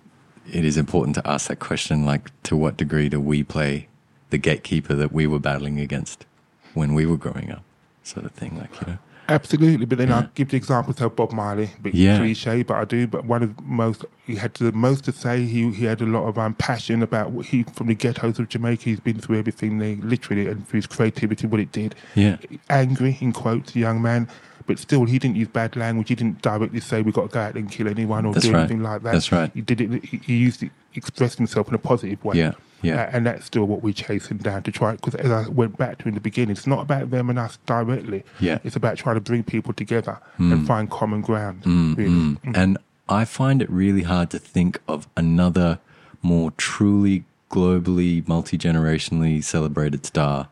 [0.52, 3.88] it is important to ask that question: like, to what degree do we play
[4.30, 6.26] the gatekeeper that we were battling against
[6.74, 7.64] when we were growing up,
[8.04, 8.58] sort of thing?
[8.58, 8.98] Like, you know,
[9.30, 12.18] Absolutely, but then I'll give the example of Bob Marley, a bit Yeah.
[12.18, 13.08] cliche, but I do.
[13.08, 15.46] But one of the most, he had the most to say.
[15.46, 18.50] He he had a lot of um, passion about what he from the ghettos of
[18.50, 18.84] Jamaica.
[18.84, 21.96] He's been through everything there, literally, and through his creativity, what it did.
[22.16, 22.38] Yeah.
[22.70, 24.28] angry in quotes, young man,
[24.66, 26.10] but still he didn't use bad language.
[26.10, 28.54] He didn't directly say we got to go out and kill anyone or That's do
[28.54, 28.60] right.
[28.62, 29.12] anything like that.
[29.14, 29.52] That's right.
[29.54, 30.04] He did it.
[30.06, 32.38] He, he used it, expressed himself in a positive way.
[32.38, 33.04] Yeah, yeah.
[33.04, 34.94] Uh, and that's still what we're chasing down to try.
[34.94, 37.58] Because as I went back to in the beginning, it's not about them and us
[37.66, 38.24] directly.
[38.40, 38.60] Yeah.
[38.64, 41.66] It's about trying to bring people together and find common ground.
[41.98, 42.10] really.
[42.10, 42.38] Mm.
[42.56, 42.78] And
[43.10, 45.80] I find it really hard to think of another
[46.22, 50.48] more truly globally, multi generationally celebrated star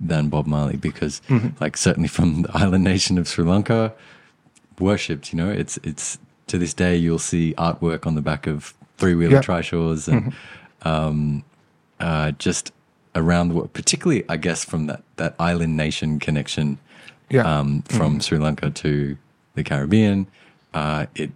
[0.00, 1.20] than Bob Marley because,
[1.60, 3.92] like, certainly from the island nation of Sri Lanka,
[4.78, 5.32] worshipped.
[5.32, 9.14] You know, it's it's to this day you'll see artwork on the back of three
[9.14, 9.42] wheeler Yeah.
[9.42, 10.32] trishaws and
[10.82, 11.44] um,
[12.00, 12.72] uh, just
[13.14, 16.78] around the world, particularly, I guess, from that that island nation connection
[17.28, 17.42] Yeah.
[17.42, 19.16] um, from Sri Lanka to
[19.54, 20.26] the Caribbean.
[20.74, 21.30] Uh, it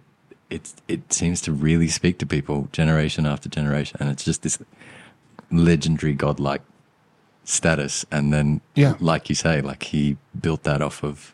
[0.49, 4.57] it it seems to really speak to people generation after generation, and it's just this
[5.51, 6.61] legendary godlike
[7.43, 8.05] status.
[8.11, 8.95] And then, Yeah.
[8.99, 11.33] like you say, like he built that off of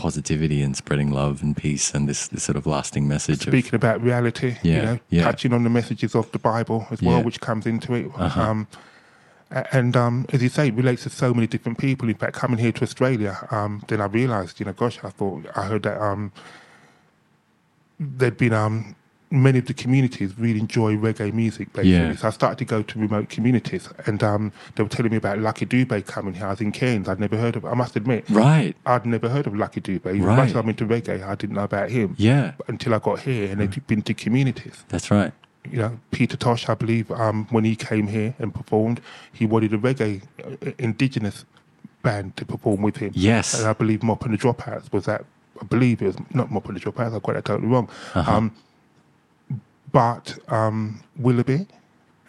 [0.00, 3.46] positivity and spreading love and peace and this, this sort of lasting message.
[3.46, 5.24] of, Speaking about reality, you know, yeah.
[5.24, 7.24] touching on the messages of the Bible as well, Yeah.
[7.24, 8.10] which comes into it.
[8.16, 8.40] Uh-huh.
[8.40, 8.66] Um,
[9.72, 12.08] and um, as you say, it relates to so many different people.
[12.08, 15.44] In fact, coming here to Australia, um, then I realised, you know, gosh, I thought
[15.56, 16.32] I heard that um,
[17.98, 18.94] there'd been um,
[19.32, 21.72] many of the communities really enjoy reggae music.
[21.72, 22.16] Basically, Yeah.
[22.16, 25.38] so I started to go to remote communities, and um, they were telling me about
[25.38, 26.46] Lucky Dube coming here.
[26.46, 27.08] I was in Cairns.
[27.08, 27.64] I'd never heard of.
[27.64, 27.68] it.
[27.68, 28.74] I must admit, right.
[28.86, 30.04] I'd never heard of Lucky Dube.
[30.04, 30.36] Right.
[30.36, 33.50] much as I'm into reggae, I didn't know about him Yeah, until I got here,
[33.50, 34.84] and they'd been to communities.
[34.88, 35.32] that's right.
[35.70, 39.00] You know, Peter Tosh, I believe, um, when he came here and performed,
[39.32, 41.44] he wanted a reggae uh, indigenous
[42.02, 43.12] band to perform with him.
[43.14, 43.58] Yes.
[43.58, 45.24] and I believe Mop and the Dropouts was that.
[45.60, 47.14] I believe it was not Mop and the Dropouts.
[47.14, 47.90] I got that totally wrong.
[48.14, 48.32] Uh-huh.
[48.32, 48.54] Um,
[49.92, 51.66] but um, Willoughby.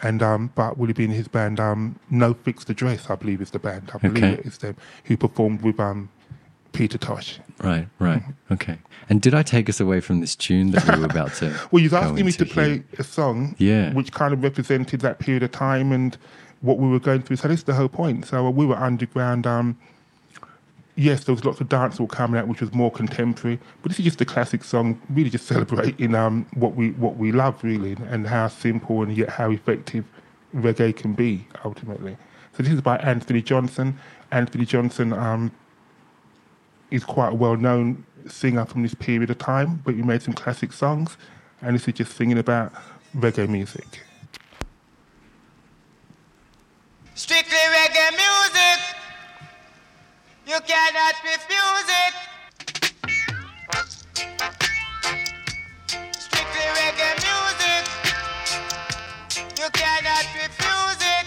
[0.04, 3.60] And um, but Willoughby and his band, um, No Fixed Address, I believe is the
[3.60, 3.92] band.
[3.94, 4.34] I believe Okay.
[4.34, 6.10] it is them who performed with um,
[6.74, 7.40] Peter Tosh.
[7.62, 8.24] Right, right.
[8.50, 8.80] Okay.
[9.10, 11.54] And did I take us away from this tune that we were about to?
[11.72, 12.84] Well, you're asking me to play here?
[12.98, 13.94] a song, Yeah.
[13.94, 16.18] which kind of represented that period of time and
[16.62, 17.36] what we were going through.
[17.38, 18.26] So this is the whole point.
[18.26, 19.46] So we were underground.
[19.46, 19.78] Um,
[20.96, 23.60] yes, there was lots of dancehall coming out, which was more contemporary.
[23.82, 27.32] But this is just a classic song, really just celebrating um, what we what we
[27.32, 30.06] love, really, and how simple and yet how effective
[30.56, 32.18] reggae can be ultimately.
[32.58, 33.98] So this is by Anthony Johnson.
[34.32, 35.52] Anthony Johnson um,
[36.90, 40.74] is quite a well-known singer from this period of time, but he made some classic
[40.74, 41.18] songs,
[41.62, 42.74] and this is just singing about
[43.16, 44.04] reggae music.
[47.16, 48.98] Strictly reggae music.
[50.48, 52.14] You cannot refuse it.
[56.18, 57.84] Strictly reggae music.
[59.58, 61.26] You cannot refuse it.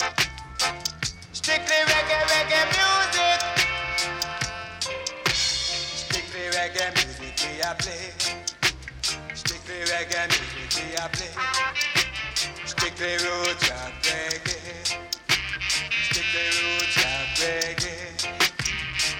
[1.32, 3.40] Strictly reggae, reggae music.
[5.34, 8.06] Strictly reggae music we a play.
[9.34, 11.32] Strictly reggae music we a play.
[12.66, 14.60] Strictly roots rock reggae.
[16.04, 17.83] Strictly roots rock reggae.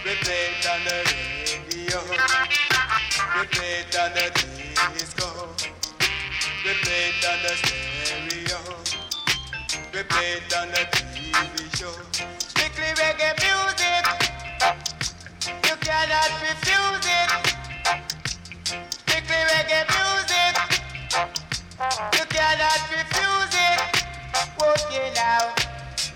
[0.05, 0.97] We play it on the
[1.73, 1.99] radio.
[3.41, 4.29] We play it on the
[4.93, 5.49] disco.
[6.63, 8.61] We play it on the stereo.
[9.95, 11.97] We play it on the TV show.
[12.37, 14.05] Strictly reggae music.
[15.65, 17.31] You cannot refuse it.
[18.91, 20.55] Strictly reggae music.
[22.13, 23.81] You cannot refuse it.
[24.61, 25.55] Okay now.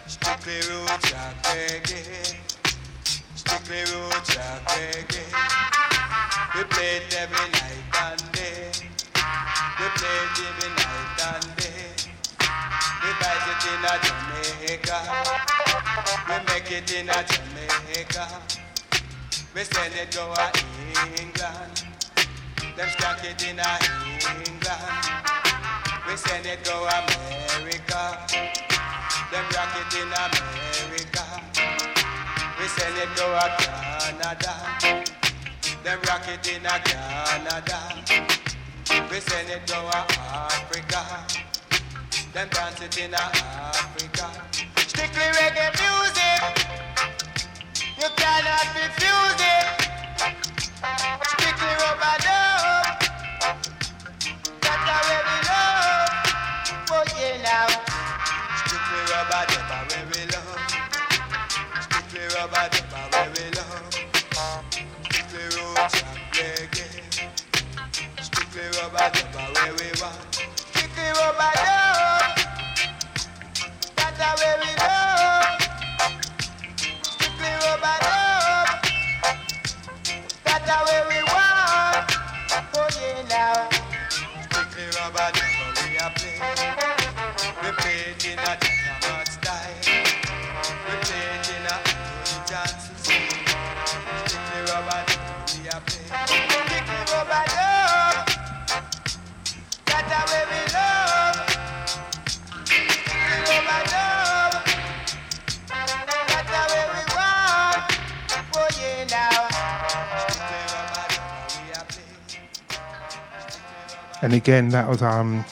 [0.07, 2.28] Strictly roots rock reggae.
[3.69, 5.21] Roots rock reggae.
[6.57, 8.73] We play it every night and day.
[9.79, 11.93] We play it every night and day.
[13.03, 14.99] We write it in a Jamaica.
[16.29, 18.27] We make it in a Jamaica.
[19.55, 20.51] We send it to a
[21.21, 21.85] England.
[22.75, 23.79] Them stack it in a
[24.49, 25.05] England.
[26.09, 28.17] We send it to America.
[29.31, 31.28] Them rock it in America.
[32.69, 34.55] We send it to a Canada.
[35.83, 37.79] Them rock it in a Canada.
[39.11, 41.25] We send it to a Africa.
[42.35, 44.31] Them dance it in a Africa.
[44.77, 46.69] Strictly reggae music.
[47.97, 49.67] You cannot refuse it.
[51.25, 52.48] Strictly rubber dub.
[85.11, 86.39] We a play.
[87.63, 88.98] We play it in a
[114.23, 115.45] And again, that was um,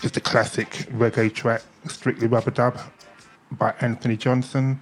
[0.00, 2.78] just a classic reggae track, Strictly Rubber Dub
[3.52, 4.80] by Anthony Johnson,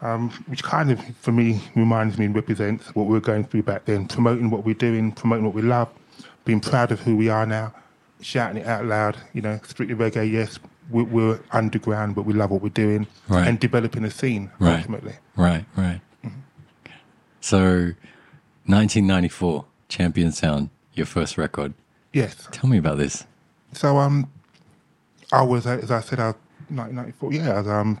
[0.00, 3.64] um, which kind of, for me, reminds me and represents what we were going through
[3.64, 5.88] back then, promoting what we're doing, promoting what we love,
[6.46, 7.74] being proud of who we are now,
[8.22, 10.58] shouting it out loud, you know, Strictly Reggae, yes,
[10.90, 13.46] we're, we're underground, but we love what we're doing, Right.
[13.46, 14.78] and developing a scene, Right.
[14.78, 15.14] ultimately.
[15.36, 16.00] Right, right.
[17.40, 17.92] So,
[18.64, 21.74] 1994, Champion Sound, your first record.
[22.12, 22.48] Yes.
[22.50, 23.26] Tell me about this.
[23.72, 24.30] So um,
[25.32, 26.36] I was as I said, I was
[26.68, 27.32] 1994.
[27.32, 28.00] Yeah, I was um,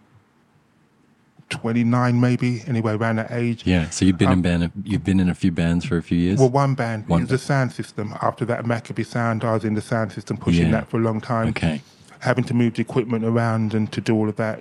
[1.50, 2.62] 29 maybe.
[2.66, 3.66] Anyway, around that age.
[3.66, 3.88] Yeah.
[3.90, 4.72] So you've been in band.
[4.84, 6.40] You've been in a few bands for a few years.
[6.40, 7.08] Um, Well, one band.
[7.08, 8.14] One it was the sound system.
[8.22, 9.44] After that, Maccabee Sound.
[9.44, 10.72] I was in the sound system, pushing Yeah.
[10.72, 11.48] that for a long time.
[11.48, 11.82] okay.
[12.20, 14.60] Having to move the equipment around and to do all of that,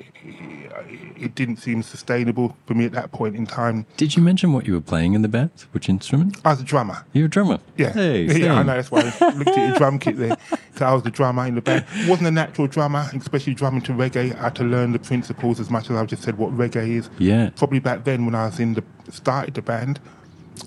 [1.17, 3.85] it didn't seem sustainable for me at that point in time.
[3.97, 5.51] Did you mention what you were playing in the band?
[5.71, 6.37] Which instrument?
[6.43, 7.05] I was a drummer.
[7.13, 7.59] You're a drummer.
[7.77, 8.75] Yeah, Hey, yeah, I know.
[8.75, 10.37] That's why I looked at your drum kit there.
[10.75, 11.85] So I was the drummer in the band.
[12.07, 14.35] wasn't a natural drummer, especially drumming to reggae.
[14.37, 17.09] I had to learn the principles as much as I've just said what reggae is.
[17.17, 17.51] Yeah.
[17.55, 19.99] Probably back then when I was in the started the band,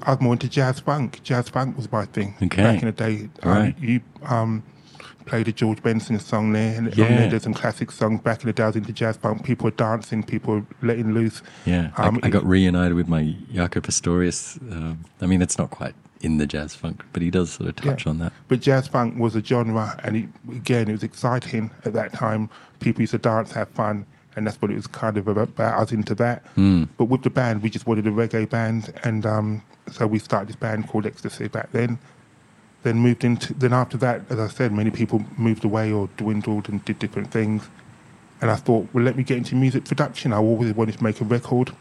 [0.03, 1.23] I was more into jazz funk.
[1.23, 2.63] Jazz funk was my thing Okay.
[2.63, 3.29] back in the day.
[3.43, 3.79] Um, Right.
[3.79, 4.63] You um,
[5.29, 8.21] played a George Benson song there, and on there there's some classic songs.
[8.23, 9.45] Back in the days into jazz funk.
[9.45, 11.43] People were dancing, people were letting loose.
[11.67, 11.91] Yeah.
[11.99, 14.57] Um, I, I got reunited with my Jaco Pastorius.
[14.73, 17.77] Um, I mean, it's not quite in the jazz funk, but he does sort of
[17.77, 18.11] touch Yeah.
[18.11, 18.33] on that.
[18.49, 22.49] But jazz funk was a genre, and it, again, it was exciting at that time.
[22.81, 25.51] People used to dance, have fun, and that's what it was kind of about.
[25.61, 26.43] I was into that.
[26.97, 29.63] But with the band, we just wanted a reggae band, and um,
[29.93, 31.99] so we started this band called Ecstasy back then.
[32.83, 33.55] Then moved into.
[33.55, 37.31] Then after that, as I said, many people moved away or dwindled and did different
[37.31, 37.69] things.
[38.41, 40.33] And I thought, well, let me get into music production.
[40.33, 41.73] I always wanted to make a record.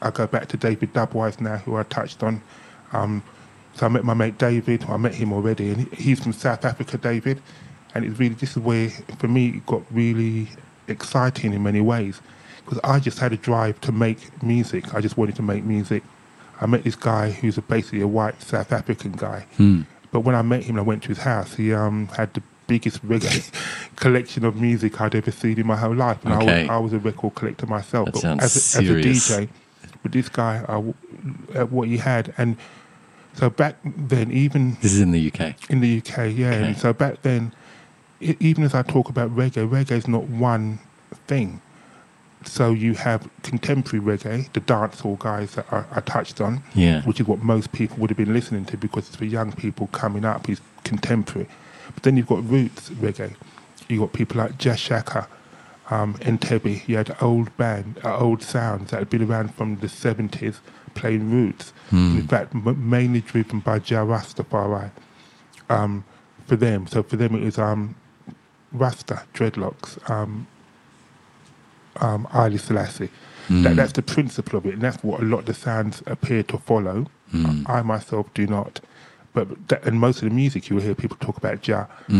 [0.00, 2.42] I go back to David Dubwise now, who I touched on.
[2.92, 3.22] Um,
[3.74, 4.84] so I met my mate David.
[4.88, 7.42] I met him already, and he's from South Africa, David.
[7.94, 10.48] And it's really this is where, for me, it got really
[10.88, 12.20] exciting in many ways
[12.64, 14.94] because I just had a drive to make music.
[14.94, 16.02] I just wanted to make music.
[16.60, 19.46] I met this guy who's a, basically a white South African guy.
[20.14, 21.56] But when I met him, I went to his house.
[21.56, 23.50] He um, had the biggest reggae
[23.96, 26.92] collection of music I'd ever seen in my whole life, and I, was, I was
[26.92, 28.06] a record collector myself.
[28.06, 28.92] That but sounds as, a, as a.
[28.92, 29.48] DJ,
[30.04, 30.94] with this guy, I w
[31.52, 32.56] at what he had, and
[33.32, 35.68] so back then, even This is in the UK.
[35.68, 36.50] in the UK, yeah.
[36.50, 36.62] Okay.
[36.62, 37.52] And so back then,
[38.22, 40.78] i even as I talk about reggae, reggae is not one
[41.26, 41.60] thing.
[42.44, 47.02] So you have contemporary reggae, the dancehall guys that I, I touched on, Yeah.
[47.02, 49.86] which is what most people would have been listening to because it's for young people
[49.88, 50.48] coming up.
[50.48, 51.48] Is contemporary,
[51.94, 53.34] but then you've got roots reggae.
[53.88, 55.26] You've got people like Jah Shaka,
[55.90, 56.86] um, Entebbe.
[56.86, 60.60] You had old band, uh, old sounds that had been around from the seventies,
[60.94, 61.72] playing roots.
[61.90, 64.90] In fact, m- mainly driven by Jah Rastafari.
[65.70, 66.04] Um,
[66.46, 67.94] for them, so for them it was um,
[68.72, 70.46] Rasta dreadlocks, um,
[72.00, 73.10] um, Haile Selassie.
[73.50, 76.42] That, that's the principle of it, and that's what a lot of the sounds appear
[76.44, 77.06] to follow.
[77.66, 78.80] I myself do not.
[79.34, 82.12] But that, and most of the music you will hear people talk about Jah, I-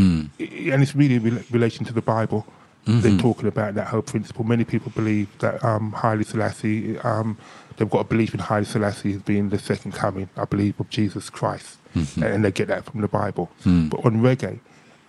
[0.72, 2.44] and it's really in rela- relation to the Bible.
[2.86, 4.44] They're talking about that whole principle.
[4.44, 7.38] Many people believe that um, Haile Selassie, um,
[7.76, 10.90] they've got a belief in Haile Selassie as being the second coming, I believe, of
[10.90, 13.50] Jesus Christ, and they get that from the Bible.
[13.88, 14.58] But on reggae,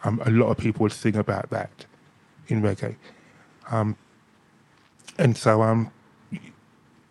[0.06, 1.86] um, a lot of people would sing about that
[2.48, 2.96] in reggae.
[3.72, 3.98] Um,
[5.18, 5.92] and so, um,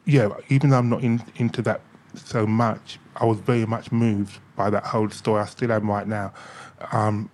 [0.04, 1.80] yeah, even though I'm not in, into that
[2.14, 5.42] so much, I was very much moved by that whole story.
[5.42, 6.32] I still am right now.
[6.92, 7.30] Um,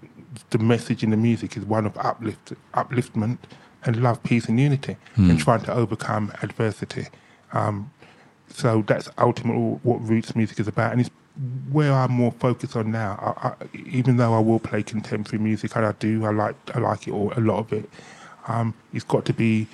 [0.50, 3.38] the message in the music is one of uplift, upliftment
[3.84, 7.06] and love, peace, and unity, and trying to overcome adversity.
[7.52, 7.90] Um,
[8.48, 11.10] so that's ultimately what roots music is about, and it's
[11.70, 13.34] where I'm more focused on now.
[13.42, 13.54] I, I,
[13.86, 17.12] even though I will play contemporary music, and I do, I like I like it
[17.12, 17.88] all, a lot of it.
[18.48, 19.66] Um, it's got to be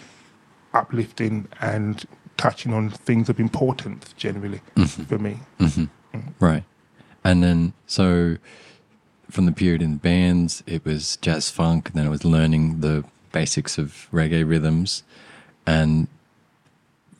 [0.76, 2.04] uplifting and
[2.36, 5.02] touching on things of importance generally mm-hmm.
[5.04, 5.38] for me.
[5.58, 5.84] Mm-hmm.
[6.18, 6.34] Mm.
[6.38, 6.64] Right.
[7.24, 8.36] And then, so
[9.30, 12.80] from the period in the bands, it was jazz funk, and then I was learning
[12.80, 15.02] the basics of reggae rhythms.
[15.66, 16.08] And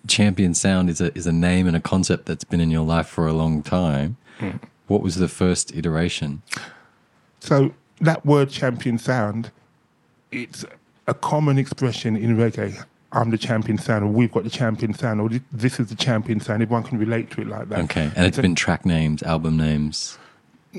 [0.07, 3.09] Champion Sound is a, is a name and a concept that's been in your life
[3.09, 4.17] for a long time.
[4.39, 4.61] Mm.
[4.87, 6.43] What was the first iteration?
[7.41, 9.51] So that word champion sound,
[10.31, 10.65] it's
[11.07, 12.85] a common expression in reggae.
[13.13, 16.41] I'm the champion sound, or we've got the champion sound, or this is the champion
[16.41, 16.63] sound.
[16.63, 17.79] Everyone can relate to it like that.
[17.85, 18.11] Okay.
[18.17, 20.19] And it's a- been track names, album names.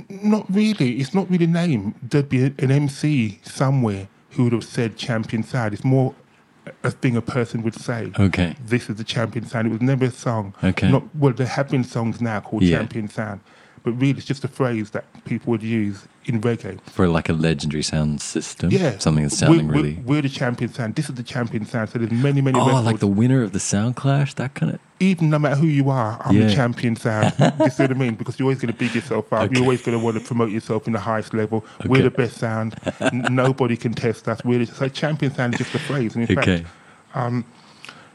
[0.10, 1.00] Not really.
[1.00, 1.96] It's not really a name.
[2.04, 5.74] There'd be an MC somewhere who would have said champion sound.
[5.74, 6.14] It's more
[6.84, 8.12] a thing a person would say.
[8.20, 8.56] Okay.
[8.64, 9.68] This is the champion sound.
[9.68, 10.54] It was never a song.
[10.64, 10.92] Okay.
[10.92, 12.78] Not, well, there have been songs now called Yeah.
[12.80, 13.40] champion sound,
[13.88, 16.78] but really it's just a phrase that people would use in reggae.
[16.82, 18.70] For like a legendary sound system.
[18.70, 19.94] Yeah, Something that's sounding we're, really.
[19.94, 20.96] We're, we're the champion sound.
[20.96, 21.90] This is the champion sound.
[21.90, 22.86] So there's many, many oh, records.
[22.86, 24.34] like the winner of the Sound Clash?
[24.34, 24.80] That kind of.
[25.00, 26.48] even no matter who you are, I'm Yeah.
[26.48, 27.34] the champion sound.
[27.62, 28.16] you see what I mean?
[28.16, 29.44] Because you're always going to big yourself up.
[29.44, 29.54] Okay.
[29.54, 31.64] You're always going to want to promote yourself in the highest level.
[31.86, 32.76] We're the best sound.
[33.00, 34.44] N- Nobody can test us.
[34.44, 36.14] We're the, so champion sound is just a phrase.
[36.16, 36.66] And in Okay.
[37.14, 37.46] fact,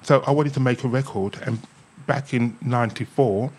[0.02, 1.58] so I wanted to make a record, and
[2.06, 3.50] back in '94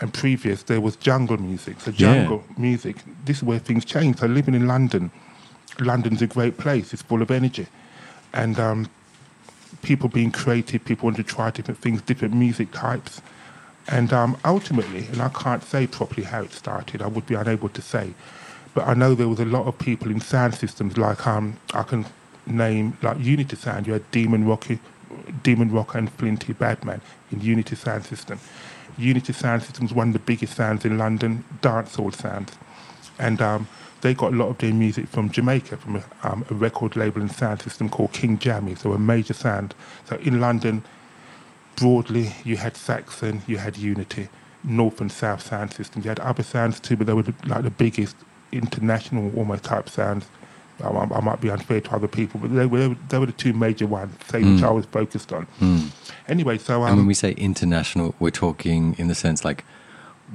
[0.00, 1.80] and previous, there was jungle music.
[1.80, 2.14] So Yeah.
[2.14, 2.96] jungle music.
[3.24, 4.18] This is where things change.
[4.18, 5.10] So living in London,
[5.80, 6.92] London's a great place.
[6.92, 7.66] It's full of energy,
[8.32, 8.86] and um,
[9.82, 10.84] people being creative.
[10.84, 13.20] People want to try different things, different music types,
[13.88, 17.02] and um, ultimately, and I can't say properly how it started.
[17.02, 18.14] I would be unable to say,
[18.74, 21.82] but I know there was a lot of people in sound systems like um, I
[21.82, 22.06] can
[22.46, 23.86] name like Unity Sound.
[23.86, 24.78] You had Demon Rocky,
[25.42, 28.40] Demon Rocker, and Flinty Badman in Unity Sound System.
[28.98, 32.52] Unity Sound System is one of the biggest sounds in London, dancehall sounds,
[33.18, 33.68] and um,
[34.00, 37.20] they got a lot of their music from Jamaica, from a, um, a record label
[37.20, 38.74] and sound system called King Jammy.
[38.74, 39.74] So a major sound.
[40.08, 40.84] So in London,
[41.76, 44.28] broadly, you had Saxon, you had Unity,
[44.62, 46.04] North and South sound systems.
[46.04, 48.16] You had other sounds too, but they were like the biggest
[48.52, 50.26] international almost type sounds.
[50.82, 53.52] I, I- might be unfair to other people, but they were they were the two
[53.52, 55.46] major ones, say, which I was focused on.
[56.28, 59.64] Anyway, so um, And when we say international, we're talking in the sense like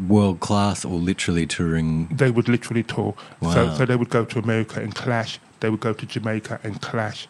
[0.08, 2.08] world class or literally touring.
[2.08, 3.14] they would literally tour.
[3.41, 3.54] Wow.
[3.54, 5.39] So, so they would go to America and clash.
[5.60, 7.28] They would go to Jamaica and clash.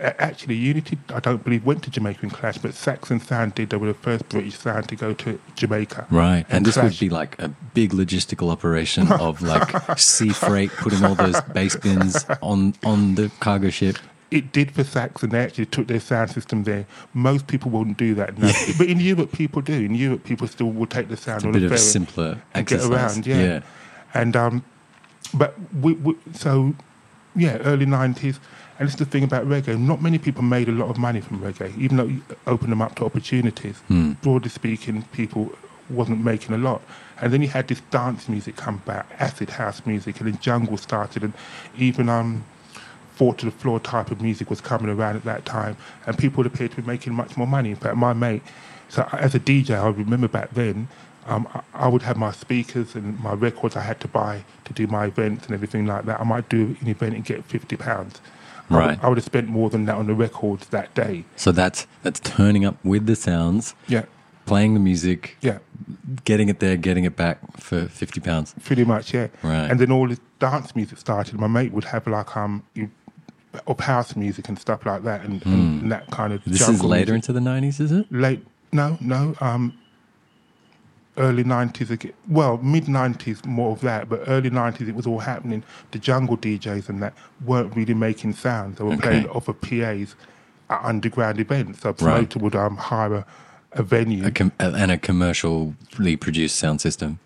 [0.00, 3.70] Actually, Unity, I don't believe, went to Jamaica and clash, but Saxon Sound did.
[3.70, 6.06] They were the first British sound to go to Jamaica.
[6.10, 6.46] Right.
[6.48, 11.14] And, this would be like a big logistical operation of like sea freight, putting all
[11.14, 13.96] those bass bins on, on the cargo ship.
[14.30, 15.30] It did for Saxon.
[15.30, 16.86] They actually took their sound system there.
[17.14, 18.52] Most people wouldn't do that now.
[18.76, 19.72] but in Europe, people do.
[19.72, 21.76] In Europe, people still will take the sound It's a on bit a of a
[21.76, 23.26] ferry simpler and get around.
[23.26, 23.60] Yeah.
[24.12, 24.64] And um,
[25.32, 26.74] but we, we so
[27.34, 28.38] yeah, early nineties.
[28.78, 29.78] And it's the thing about reggae.
[29.78, 32.80] Not many people made a lot of money from reggae, even though you opened them
[32.80, 33.78] up to opportunities.
[33.88, 34.12] Hmm.
[34.22, 35.52] Broadly speaking, people
[35.90, 36.82] wasn't making a lot.
[37.20, 40.76] And then you had this dance music come back, acid house music, and then jungle
[40.76, 41.32] started, and
[41.76, 42.44] even um,
[43.14, 45.76] four to the floor type of music was coming around at that time,
[46.06, 47.70] and people appeared to be making much more money.
[47.70, 48.42] In fact, my mate,
[48.88, 50.88] so as a DJ, I remember back then,
[51.26, 54.72] um, I, I would have my speakers and my records I had to buy to
[54.72, 56.20] do my events and everything like that.
[56.20, 58.20] I might do an event and get fifty pounds.
[58.70, 58.98] I would- Right.
[59.04, 61.24] I would have spent more than that on the records that day.
[61.36, 64.04] So that's that's turning up with the sounds, Yeah,
[64.46, 65.58] playing the music, yeah.
[66.24, 68.54] getting it there, getting it back for fifty pounds.
[68.64, 69.28] Pretty much, yeah.
[69.42, 69.70] Right.
[69.70, 71.38] And then all the dance music started.
[71.40, 72.90] My mate would have like um you-
[73.66, 76.42] of house music and stuff like that, and, and that kind of.
[76.42, 76.50] Hmm.
[76.52, 77.14] This is later music.
[77.30, 78.06] into the nineties, is it?
[78.12, 78.44] late.
[78.72, 79.34] No, no.
[79.40, 79.72] Um,
[81.18, 82.12] early nineties again.
[82.28, 84.08] Well, mid nineties, more of that.
[84.08, 85.62] But early nineties, it was all happening.
[85.90, 87.14] The jungle DJs and that
[87.44, 88.78] weren't really making sounds.
[88.78, 89.02] They were Okay.
[89.02, 90.14] playing off of PAs
[90.70, 91.80] at underground events.
[91.80, 93.26] So a promoter would um hire a,
[93.72, 94.26] a venue.
[94.26, 97.18] A com- and a commercially produced sound system.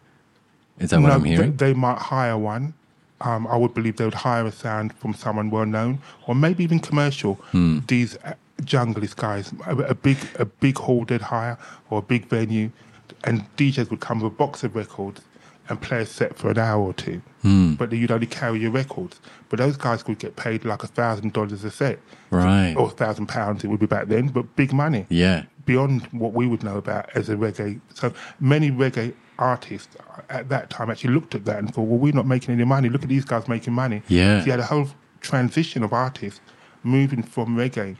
[0.78, 1.56] Is that what I'm hearing?
[1.56, 2.74] They, they might hire one.
[3.20, 6.64] Um, I would believe they would hire a sound from someone well known, or maybe
[6.64, 7.34] even commercial.
[7.52, 7.78] Hmm.
[7.86, 11.56] These uh, junglist guys, a, a big a big hall they'd hire
[11.90, 12.70] or a big venue,
[13.24, 15.20] and DJs would come with a box of records
[15.68, 17.22] and play a set for an hour or two.
[17.42, 17.74] Hmm.
[17.74, 19.20] But you'd only carry your records.
[19.48, 21.98] But those guys could get paid like a thousand dollars a set,
[22.30, 22.74] right.
[22.76, 25.44] or a thousand pounds it would be back then, but big money Yeah.
[25.64, 27.80] beyond what we would know about as a reggae.
[27.94, 29.96] So many reggae artists
[30.28, 32.88] at that time actually looked at that and thought, well, we're not making any money.
[32.88, 34.02] Look at these guys making money.
[34.08, 34.40] Yeah.
[34.40, 34.88] So you had a whole
[35.20, 36.40] transition of artists
[36.82, 37.96] moving from reggae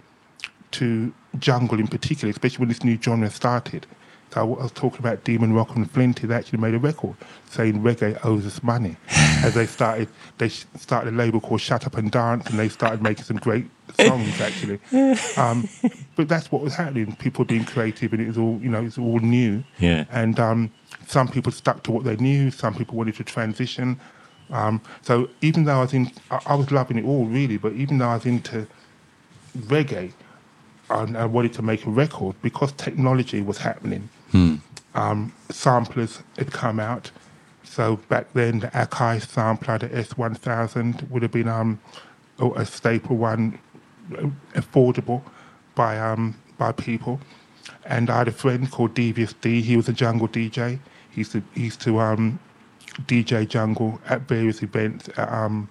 [0.73, 3.87] to jungle in particular, especially when this new genre started.
[4.33, 6.27] So I was talking about Demon Rock and Flinty.
[6.27, 7.17] They actually made a record
[7.51, 8.97] saying reggae owes us money.
[9.45, 10.09] As they started,
[10.39, 13.67] they started a label called Shut Up and Dance, and they started making some great
[13.99, 14.81] songs actually.
[15.37, 15.69] Um,
[16.17, 17.15] but that's what was happening.
[17.17, 19.65] People being creative, and it was all you know, it's all new.
[19.79, 20.05] Yeah.
[20.11, 20.71] And um,
[21.07, 22.51] some people stuck to what they knew.
[22.51, 24.01] Some people wanted to transition.
[24.51, 27.59] Um, so even though I was in, I, I was loving it all really.
[27.59, 28.67] But even though I was into
[29.59, 30.13] reggae,
[30.91, 34.09] and I wanted to make a record because technology was happening.
[34.95, 37.11] Um, samplers had come out.
[37.65, 41.81] So back then, the Akai sampler, the S1000, would have been um,
[42.39, 43.59] a, a staple one,
[44.17, 45.23] uh, affordable
[45.75, 47.21] by um, by people.
[47.87, 49.63] And I had a friend called Devious D.
[49.63, 50.79] He was a jungle DJ.
[51.11, 52.39] He used to, he used to um,
[53.07, 55.69] DJ jungle at various events at um,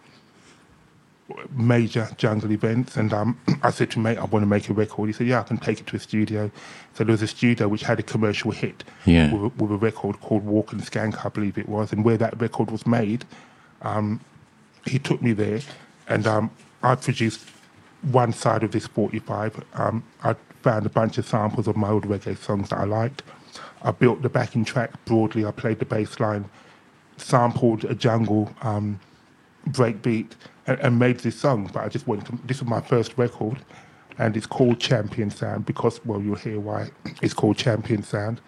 [1.52, 2.98] major jungle events.
[2.98, 5.08] And um, I said to mate, I want to make a record.
[5.08, 6.52] He said, yeah, I can take it to a studio.
[6.94, 9.34] So there was a studio which had a commercial hit Yeah.
[9.34, 11.92] with, a, with a record called Walk and Skank, I believe it was.
[11.92, 13.26] And where that record was made,
[13.82, 14.20] um,
[14.86, 15.62] he took me there
[16.08, 16.52] and um,
[16.84, 17.42] I produced
[18.02, 19.64] one side of this 45.
[19.76, 23.24] Um, I found a bunch of samples of my old reggae songs that I liked.
[23.84, 25.46] I built the backing track broadly.
[25.46, 26.46] I played the bass line,
[27.18, 29.00] sampled a jungle um,
[29.70, 30.32] breakbeat,
[30.68, 31.70] and, and made this song.
[31.74, 32.26] But I just went.
[32.28, 33.60] To, this was my first record,
[34.18, 36.90] and it's called Champion Sound because, well, you'll hear why
[37.22, 38.42] it's called Champion Sound.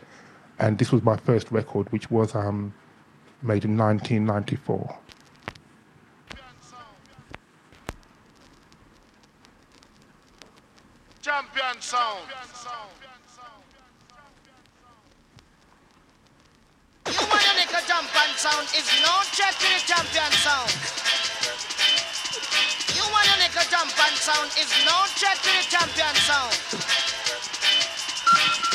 [0.59, 2.73] And this was my first record, which was um,
[3.41, 4.99] made in 1994.
[11.21, 12.19] Champion sound.
[17.05, 21.02] You want to make a jump and sound is no check to champion sound.
[23.83, 26.55] You and sound is no check to the champion sound.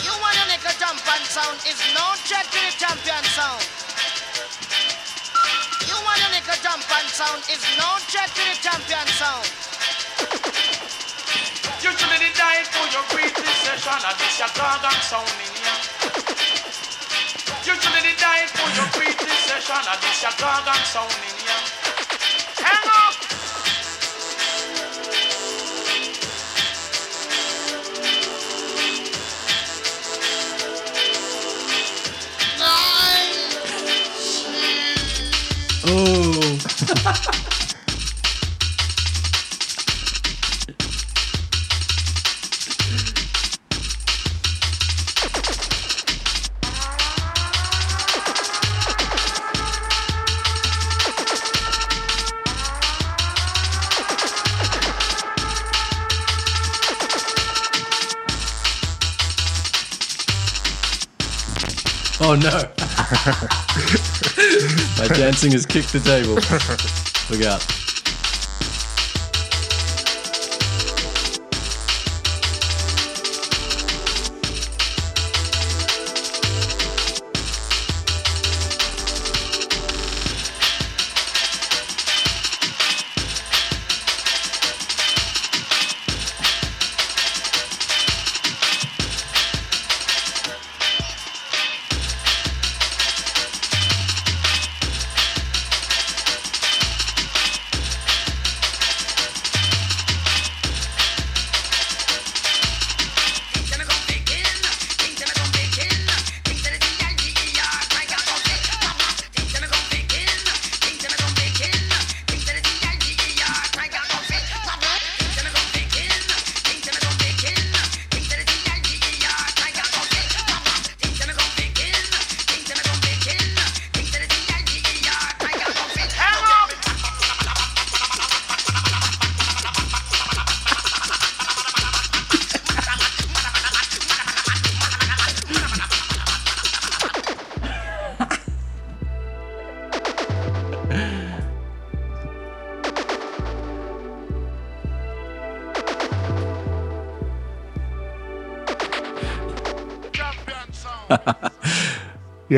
[0.05, 3.65] You want to make a and sound is no check to the champion sound.
[5.89, 9.49] You want to make a and sound is no check to the champion sound.
[11.81, 15.73] Usually the die for your weekly session and this your gargan sound in ya.
[17.65, 21.68] Usually the die for your weekly session and this your gargan sound in ya.
[35.91, 37.49] Oh.
[64.99, 66.35] My dancing has kicked the table.
[67.31, 67.88] Look out.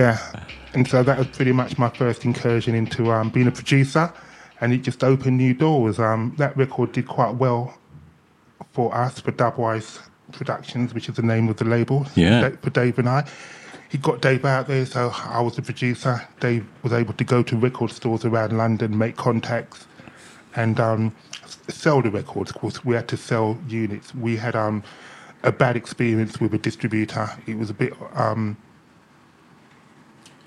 [0.01, 4.11] Yeah, and so that was pretty much my first incursion into um, being a producer,
[4.63, 5.99] and it just opened new doors.
[5.99, 7.77] Um, that record did quite well
[8.73, 10.01] for us for Dubwise
[10.33, 12.07] Productions, which is the name of the label.
[12.15, 12.49] Yeah.
[12.63, 13.29] For Dave and I,
[13.91, 16.27] he got Dave out there, so I was the producer.
[16.41, 19.87] Dave was able to go to record stores around London, make contacts,
[20.57, 21.15] and um,
[21.69, 22.53] sell the records.
[22.53, 24.15] Of course, we had to sell units.
[24.15, 24.83] We had um,
[25.43, 27.29] a bad experience with a distributor.
[27.47, 27.93] It was a bit.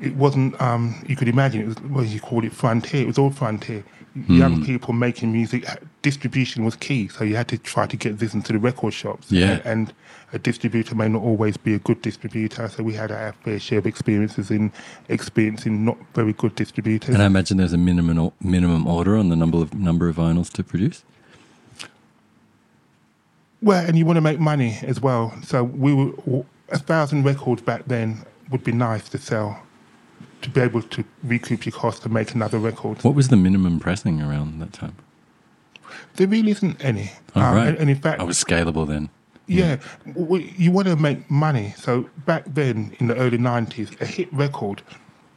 [0.04, 0.60] It wasn't.
[0.62, 1.82] Um, you could imagine it was.
[1.82, 3.02] Well, you call it frontier.
[3.02, 3.84] It was all frontier.
[4.28, 5.66] Young people making music.
[6.04, 9.32] Distribution was key, so you had to try to get this into the record shops.
[9.32, 9.54] Yeah.
[9.54, 9.94] And, and
[10.34, 13.80] a distributor may not always be a good distributor, so we had our fair share
[13.80, 14.72] of experiences in
[15.10, 17.16] experiencing not very good distributors.
[17.16, 20.52] And I imagine there's a minimum minimum order on the number of number of vinyls
[20.54, 21.04] to produce.
[23.64, 25.34] Well, and you want to make money as well.
[25.44, 29.60] So we were a thousand records back then would be nice to sell,
[30.44, 33.04] to be able to recoup your cost and make another record.
[33.04, 34.96] What was the minimum pressing around that time?
[36.16, 37.12] There really isn't any.
[37.36, 37.68] All Um, right.
[37.70, 39.10] and, and in fact, I was scalable then.
[39.48, 41.74] yeah, w- you want to make money.
[41.78, 44.82] So back then, in the early nineties, a hit record,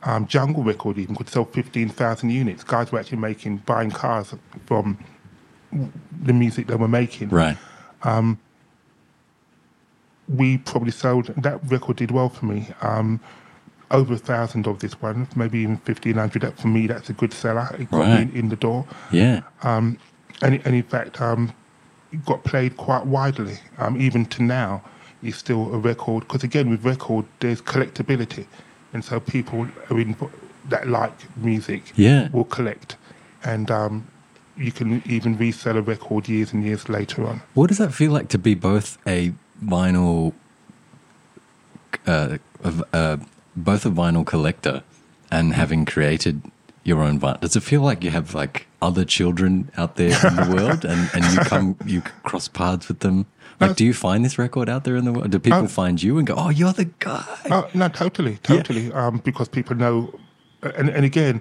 [0.02, 2.62] um, jungle record even could sell fifteen thousand units.
[2.64, 4.34] Guys were actually making buying cars
[4.66, 4.98] from
[6.22, 7.28] the music they were making.
[7.30, 7.56] Right.
[10.28, 12.68] we probably sold that record did well for me.
[12.82, 13.20] Um,
[13.90, 16.42] over a thousand of this one, maybe even fifteen hundred.
[16.42, 17.68] That for me, that's a good seller.
[17.78, 18.16] It got Right.
[18.16, 19.42] me in, in the door, Yeah.
[19.62, 19.98] and,
[20.42, 21.52] and in fact, um,
[22.12, 23.58] it got played quite widely.
[23.78, 24.82] Um, even to now,
[25.22, 28.46] it's still a record because again, with record, there's collectability,
[28.92, 30.16] and so people are in,
[30.68, 32.28] that like music Yeah.
[32.32, 32.96] will collect,
[33.44, 34.06] and um,
[34.56, 37.40] you can even resell a record years and years later on.
[37.54, 39.32] What does that feel like to be both a
[39.64, 40.32] vinyl,
[42.06, 42.38] uh,
[42.92, 43.16] uh,
[43.56, 44.82] both a vinyl collector
[45.30, 46.42] and having created
[46.84, 47.40] your own vinyl?
[47.40, 51.10] Does it feel like you have like other children out there in the world, and,
[51.14, 53.26] and you come you cross paths with them?
[53.58, 55.30] Like, do you find this record out there in the world?
[55.30, 57.24] Do people Uh, find you and go, "Oh, you're the guy"?
[57.50, 58.92] Oh no, totally, totally.
[58.92, 60.12] Um, because people know,
[60.62, 61.40] and and again,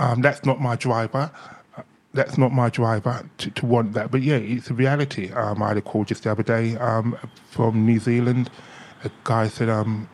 [0.00, 1.30] um, that's not my driver.
[1.76, 1.82] Uh,
[2.14, 4.10] That's not my driver to, to want that.
[4.10, 5.30] But yeah, it's a reality.
[5.30, 7.16] Um, I had a call just the other day um,
[7.50, 8.50] from New Zealand.
[9.04, 10.08] A guy said, um,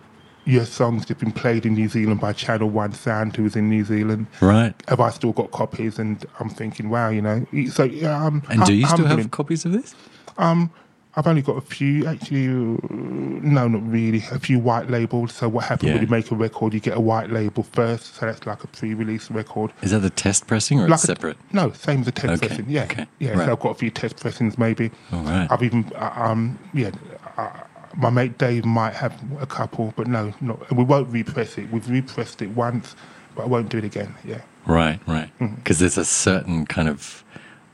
[0.45, 3.85] "Your song's just been played in New Zealand by Channel One Sound, who's in New
[3.85, 4.27] Zealand.
[4.41, 4.75] Right.
[4.89, 8.73] Have I still got copies?" And I'm thinking, "Wow, you know." So um, And do
[8.75, 9.95] you still have copies of this?
[10.39, 10.71] Um,
[11.17, 12.49] I've only got a few, actually.
[12.49, 14.25] uh, No, not really.
[14.33, 15.33] A few white labels.
[15.33, 15.95] So what happens Yeah.
[15.95, 16.75] when you make a record?
[16.75, 19.73] You get a white label first, so that's like a pre-release record.
[19.83, 21.37] Is that the test pressing or Like it's a- separate?
[21.53, 22.67] no, same as a test Okay, pressing.
[22.69, 23.31] Yeah, okay, yeah.
[23.31, 23.47] right.
[23.47, 24.91] So I've got a few test pressings, maybe.
[25.13, 25.47] All right.
[25.53, 26.91] I've even, uh, um, yeah.
[27.39, 27.51] Uh,
[27.97, 30.71] my mate Dave might have a couple, but no, not.
[30.75, 31.71] We won't repress it.
[31.71, 32.97] We've repressed it once,
[33.35, 34.15] but I won't do it again.
[34.25, 34.43] Yeah.
[34.67, 35.31] Right, right.
[35.39, 35.57] Mm-hmm.
[35.57, 37.25] Because there's a certain kind of,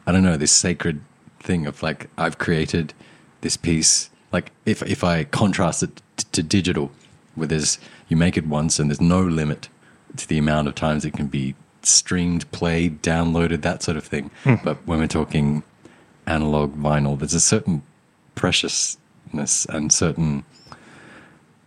[0.06, 1.00] I don't know, this sacred
[1.40, 2.94] thing of like, I've created
[3.40, 4.10] this piece.
[4.32, 6.90] Like, if, if I contrast it t- to digital,
[7.34, 9.68] where there's, you make it once and there's no limit
[10.16, 14.30] to the amount of times it can be streamed, played, downloaded, that sort of thing.
[14.44, 14.56] Hmm.
[14.64, 15.62] But when we're talking
[16.26, 17.82] analog vinyl, there's a certain
[19.32, 20.44] and certain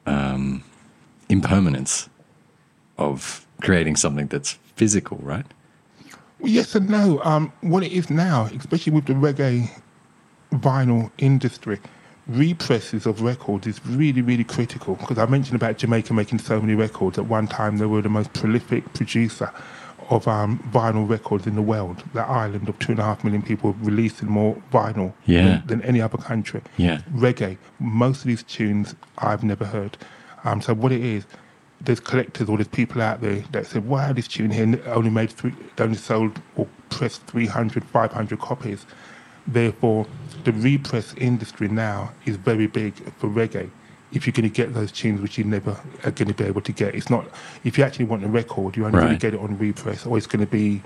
[0.05, 0.64] um,
[1.30, 2.09] impermanence
[2.97, 5.45] of creating something that's physical, right?
[6.39, 7.22] Well, yes and no.
[7.24, 9.70] Um, what it is now, especially with the reggae
[10.51, 11.80] vinyl industry,
[12.28, 14.95] represses of records is really, really critical.
[14.95, 17.18] Because I mentioned about Jamaica making so many records.
[17.18, 19.51] At one time, they were the most prolific producer
[20.10, 22.04] of um, vinyl records in the world.
[22.14, 25.62] That island of two and a half million people releasing more vinyl Yeah.
[25.66, 26.62] than, than any other country.
[26.78, 27.01] Yeah.
[27.14, 29.97] Reggae, most of these tunes I've never heard.
[30.43, 31.26] Um, so what it is,
[31.82, 35.30] there's collectors or there's people out there that say, wow, this tune here only made
[35.32, 38.86] three, only sold or pressed 300, 500 copies.
[39.47, 40.08] Therefore,
[40.45, 43.70] the repress industry now is very big for reggae.
[44.14, 45.72] If you're going to get those tunes which you never
[46.03, 47.26] are going to be able to get, it's not.
[47.64, 49.20] If you actually want a record, you're only going Right.
[49.20, 50.82] to get it on repress, or it's going to be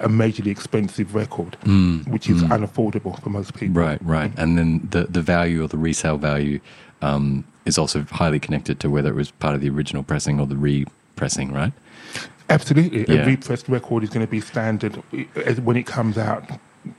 [0.00, 2.48] a majorly expensive record, mm, which is mm.
[2.48, 3.80] unaffordable for most people.
[3.80, 4.32] Right, right.
[4.36, 6.60] And then the, the value or the resale value
[7.02, 10.46] um, is also highly connected to whether it was part of the original pressing or
[10.46, 11.72] the repressing, right?
[12.48, 13.04] Absolutely.
[13.08, 13.22] Yeah.
[13.22, 16.44] A repressed record is going to be standard eh, when it comes out,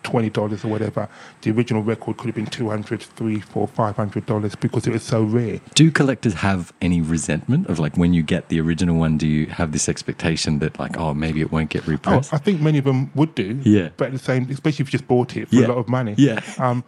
[0.04, 1.08] twenty dollars or whatever.
[1.42, 4.92] The original record could have been two hundred, three, four, five hundred dollars because it
[4.94, 5.60] was so rare.
[5.76, 9.48] Do collectors have any resentment of like when you get the original one, do you
[9.48, 11.88] have this expectation that like, oh, maybe it won't get
[12.32, 12.36] Oh.
[12.36, 13.60] I think many of them would do.
[13.64, 13.90] Yeah.
[13.98, 15.68] But at the same, especially if you just bought it for Yeah.
[15.68, 16.16] a lot of money.
[16.18, 16.42] Yeah.
[16.58, 16.84] Um,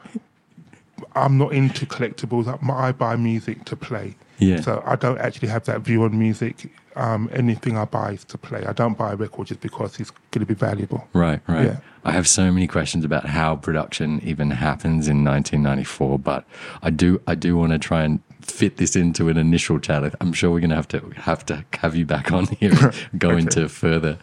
[1.16, 2.48] I'm not into collectibles.
[2.48, 4.16] I, buy music to play.
[4.38, 4.62] Yeah.
[4.62, 6.72] So I don't actually have that view on music.
[6.96, 8.66] Um, anything I buy is to play.
[8.66, 11.08] I don't buy a record just because it's going to be valuable.
[11.14, 11.66] Right, right.
[11.66, 11.78] Yeah.
[12.04, 16.46] I have so many questions about how production even happens in 1994, but
[16.82, 20.16] I do I do want to try and fit this into an initial chat.
[20.20, 22.94] I'm sure we're going to have to have to have you back on here and
[23.20, 24.18] go into further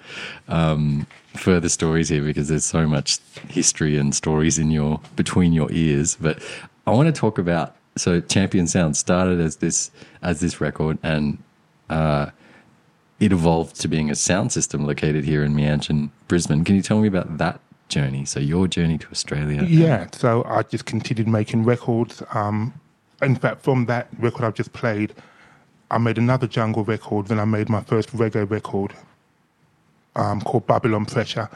[0.49, 3.19] um, further stories here because there's so much
[3.49, 6.17] history and stories in your between your ears.
[6.21, 6.43] But
[6.89, 9.91] I want to talk about so Champion Sound started as this
[10.23, 11.43] as this record and
[11.91, 12.31] uh,
[13.21, 16.65] it evolved to being a sound system located here in Meanjin, Brisbane.
[16.65, 18.25] Can you tell me about that journey?
[18.25, 19.65] So your journey to Australia.
[19.65, 22.23] Yeah, so I just continued making records.
[22.33, 22.73] Um,
[23.21, 25.15] in fact, from that record I've just played,
[25.91, 27.27] I made another jungle record.
[27.27, 28.95] Then I made my first reggae record
[30.17, 31.51] um, called Babylon Pressure.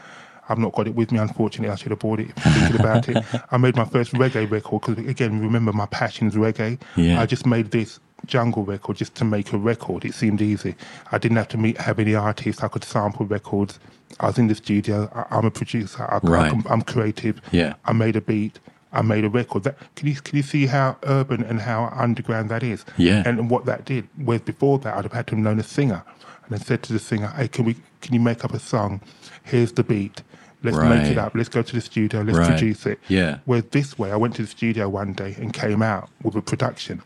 [0.53, 1.71] I've not got it with me, unfortunately.
[1.71, 3.17] I should have bought it thinking about it.
[3.51, 6.79] I made my first reggae record because, again, remember my passion's reggae.
[6.95, 7.19] Yeah.
[7.19, 10.05] I just made this jungle record just to make a record.
[10.05, 10.75] It seemed easy.
[11.11, 12.61] I didn't have to meet have any artists.
[12.63, 13.79] I could sample records.
[14.19, 15.09] I was in the studio.
[15.15, 16.03] I, I'm a producer.
[16.03, 16.53] I, Right.
[16.53, 17.41] I, I'm creative.
[17.51, 17.73] Yeah.
[17.85, 18.59] I made a beat.
[18.91, 19.63] I made a record.
[19.63, 22.85] That can you can you see how urban and how underground that is?
[22.97, 23.23] Yeah.
[23.25, 24.07] And what that did.
[24.17, 26.03] Whereas before that, I'd have had to have known a singer,
[26.45, 29.01] and I said to the singer, "Hey, can we can you make up a song?
[29.43, 30.21] Here's the beat.
[30.63, 31.35] Let's make it up.
[31.35, 32.21] Let's go to the studio.
[32.21, 32.47] Let's Right.
[32.49, 32.99] produce it.
[33.09, 33.39] Yeah.
[33.45, 36.41] Whereas this way, I went to the studio one day and came out with a
[36.41, 37.01] production.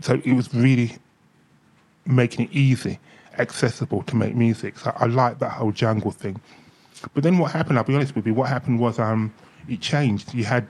[0.00, 0.96] So it was really
[2.04, 2.98] making it easy,
[3.38, 4.78] accessible to make music.
[4.78, 6.40] So I like that whole jungle thing.
[7.14, 7.78] But then what happened?
[7.78, 8.34] I'll be honest with you.
[8.34, 9.32] What happened was um,
[9.68, 10.34] it changed.
[10.34, 10.66] You had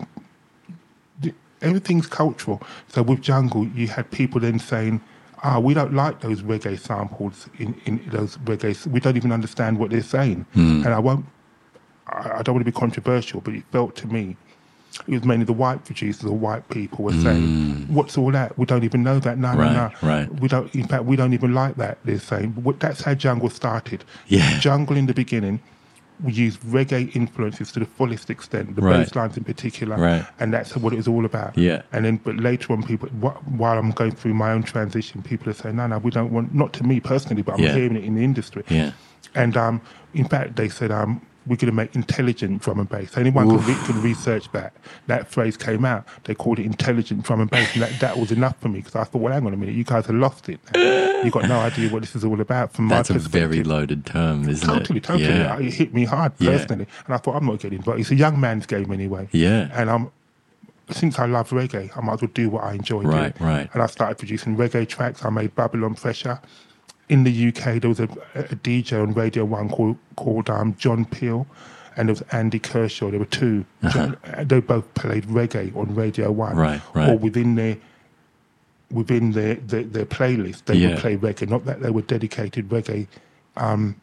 [1.61, 2.61] everything's cultural.
[2.89, 5.01] So with jungle, you had people then saying,
[5.43, 8.87] "Ah, we don't like those reggae samples in, in those reggae.
[8.87, 11.25] We don't even understand what they're saying." And I won't.
[12.13, 14.37] I, I don't want to be controversial, but it felt to me
[15.09, 18.59] it was mainly the white producers or white people were saying, "What's all that?
[18.59, 19.39] We don't even know that.
[19.39, 19.57] No, Mm.
[19.59, 20.09] Right, no, no.
[20.09, 20.41] right.
[20.41, 20.75] We don't.
[20.75, 22.51] In fact, we don't even like that." They're saying.
[22.59, 24.05] But that's how jungle started.
[24.29, 24.59] Yeah.
[24.61, 25.61] Jungle in the beginning,
[26.23, 28.99] we used reggae influences to the fullest extent, the Right.
[28.99, 30.27] bass lines in particular, Right.
[30.39, 31.57] and that's what it was all about.
[31.57, 31.83] Yeah.
[31.93, 35.49] And then, but later on, people, wh- while I'm going through my own transition, people
[35.49, 37.73] are saying, "No, no, we don't want." Not to me personally, but I'm Yeah.
[37.73, 38.63] hearing it in the industry.
[38.69, 38.91] Yeah.
[39.35, 39.81] And um,
[40.13, 43.16] in fact, they said, um, we're going to make intelligent drum and bass.
[43.16, 44.72] Anyone can, re- can research that.
[45.09, 46.07] That phrase came out.
[46.24, 47.72] They called it intelligent drum and bass.
[47.74, 49.74] And that, that was enough for me because I thought, well, hang on a minute,
[49.74, 50.61] you guys have lost it.
[50.74, 53.51] You've got no idea what this is all about from That's my a perspective.
[53.51, 55.05] very loaded term, isn't Totally, it?
[55.05, 55.28] totally.
[55.28, 55.59] Yeah.
[55.59, 56.53] It hit me hard Yeah.
[56.59, 56.86] personally.
[57.07, 58.01] And I thought, I'm not getting involved.
[58.01, 59.28] It's a young man's game anyway.
[59.32, 59.68] Yeah.
[59.72, 60.12] And um,
[60.90, 63.51] since I love reggae, I might as well do what I enjoy Right, doing.
[63.51, 63.70] right.
[63.72, 65.24] And I started producing reggae tracks.
[65.24, 66.40] I made Babylon Pressure.
[67.13, 71.05] In the UK, there was a, a DJ on Radio 1 called, called um, John
[71.05, 71.47] Peel.
[71.97, 73.11] And there was Andy Kershaw.
[73.11, 76.53] There were 2 John, uh, they both played reggae on Radio 1.
[76.53, 76.61] Uh-huh.
[76.61, 77.09] Right, right.
[77.11, 77.77] Or within their
[78.91, 80.89] within their, their, their playlist, they Yeah.
[80.91, 81.49] would play reggae.
[81.49, 83.07] Not that they were dedicated reggae
[83.57, 83.97] um,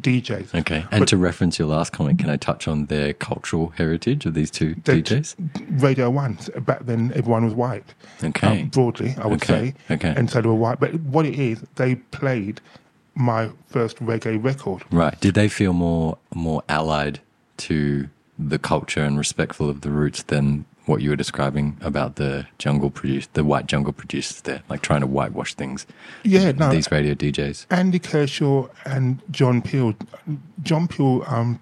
[0.00, 0.54] DJs.
[0.54, 0.86] Okay.
[0.90, 4.34] And But- to reference your last comment, can I touch on their cultural heritage of
[4.34, 5.34] these two DJs?
[5.82, 6.38] Radio One.
[6.60, 7.94] Back then, everyone was white.
[8.24, 8.62] Okay.
[8.62, 9.94] Um, broadly, I would Okay, say.
[9.94, 10.14] okay.
[10.16, 10.80] And so they were white.
[10.80, 12.60] But what it is, they played
[13.14, 14.82] my first reggae record.
[14.90, 15.20] Right.
[15.20, 17.20] Did they feel more more allied
[17.58, 22.46] to the culture and respectful of the roots than what you were describing about the
[22.58, 25.86] jungle produce the white jungle producers there, like trying to whitewash things?
[26.24, 26.70] Yeah, no.
[26.70, 27.66] These radio DJs.
[27.70, 29.94] Andy Kershaw and John Peel.
[30.62, 31.60] John Peel um,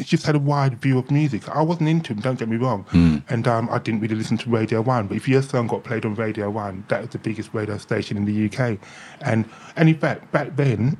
[0.00, 1.48] just had a wide view of music.
[1.48, 2.84] I wasn't into him, don't get me wrong.
[2.90, 3.18] Hmm.
[3.28, 5.06] And um, I didn't really listen to Radio 1.
[5.08, 8.16] But if your song got played on Radio 1, that was the biggest radio station
[8.16, 8.78] in the UK.
[9.20, 10.96] And, and in fact, back then,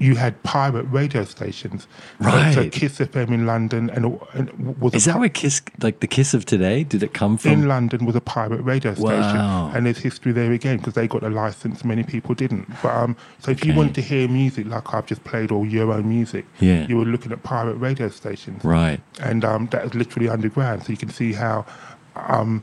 [0.00, 1.88] you had pirate radio stations.
[2.22, 5.98] So- So, Kiss FM in London and, and was Is that pi- where Kiss, like
[6.00, 7.50] the Kiss of today, did it come from?
[7.50, 9.72] in London was a pirate radio station, Wow.
[9.74, 11.84] and there's history there again because they got a license.
[11.84, 12.68] Many people didn't.
[12.82, 13.76] But um, so if you Okay.
[13.78, 16.86] wanted to hear music like I've just played or your own music, Yeah.
[16.86, 19.00] you were looking at pirate radio stations, Right.
[19.20, 20.84] and um, that was literally underground.
[20.84, 21.66] So you can see how
[22.14, 22.62] um,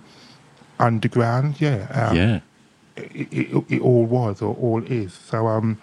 [0.80, 2.40] underground, yeah, um, yeah.
[2.98, 5.14] it, it, it all was or all is.
[5.14, 5.80] So um,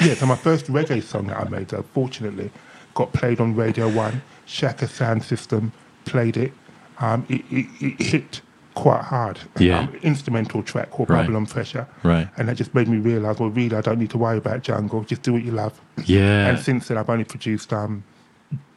[0.00, 0.14] yeah.
[0.14, 2.50] So my first reggae song that I made, though, fortunately,
[2.94, 4.22] got played on Radio One.
[4.46, 5.72] Shaka Sound System
[6.04, 6.52] played it.
[6.98, 8.40] Um, it, it, it hit
[8.74, 9.38] quite hard.
[9.58, 9.80] Yeah.
[9.80, 11.22] Um, instrumental track called Right.
[11.22, 11.86] Babylon Pressure.
[12.02, 12.28] Right.
[12.36, 15.02] And that just made me realise, well, really, I don't need to worry about jungle.
[15.04, 15.80] Just do what you love.
[16.04, 16.48] Yeah.
[16.48, 18.04] And since then, I've only produced um,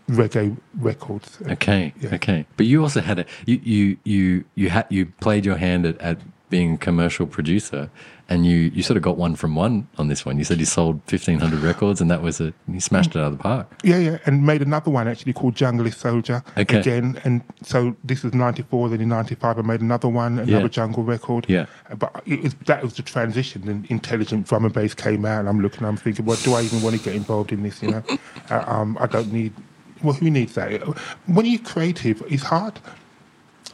[0.10, 1.38] reggae records.
[1.48, 2.16] Okay, Yeah.
[2.16, 2.46] okay.
[2.58, 6.00] But you also had a you you you you had you played your hand at,
[6.02, 6.18] at
[6.50, 7.90] being a commercial producer,
[8.28, 10.38] and you you sort of got one from one on this one.
[10.38, 13.32] You said you sold fifteen hundred records, and that was a you smashed it out
[13.32, 13.68] of the park.
[13.84, 16.80] Yeah, yeah, and made another one actually called Jungle Soldier Okay.
[16.80, 17.20] again.
[17.24, 18.90] And so this was '94.
[18.90, 20.68] Then in '95, I made another one, another Yeah.
[20.68, 21.46] jungle record.
[21.48, 21.66] Yeah.
[21.98, 23.68] but it was, that was the transition.
[23.68, 26.62] And intelligent drum and bass came out, and I'm looking, I'm thinking, well, do I
[26.64, 27.82] even want to get involved in this?
[27.82, 28.04] You know,
[28.52, 29.54] uh, um, I don't need.
[30.02, 30.82] Well, who needs that?
[31.28, 32.80] When you're creative, it's hard.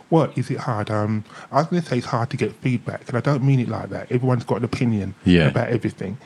[0.10, 0.92] What is it hard?
[0.92, 3.60] Um, I was going to say it's hard to get feedback, and I don't mean
[3.60, 4.12] it like that.
[4.12, 5.48] Everyone's got an opinion Yeah.
[5.48, 6.18] about everything,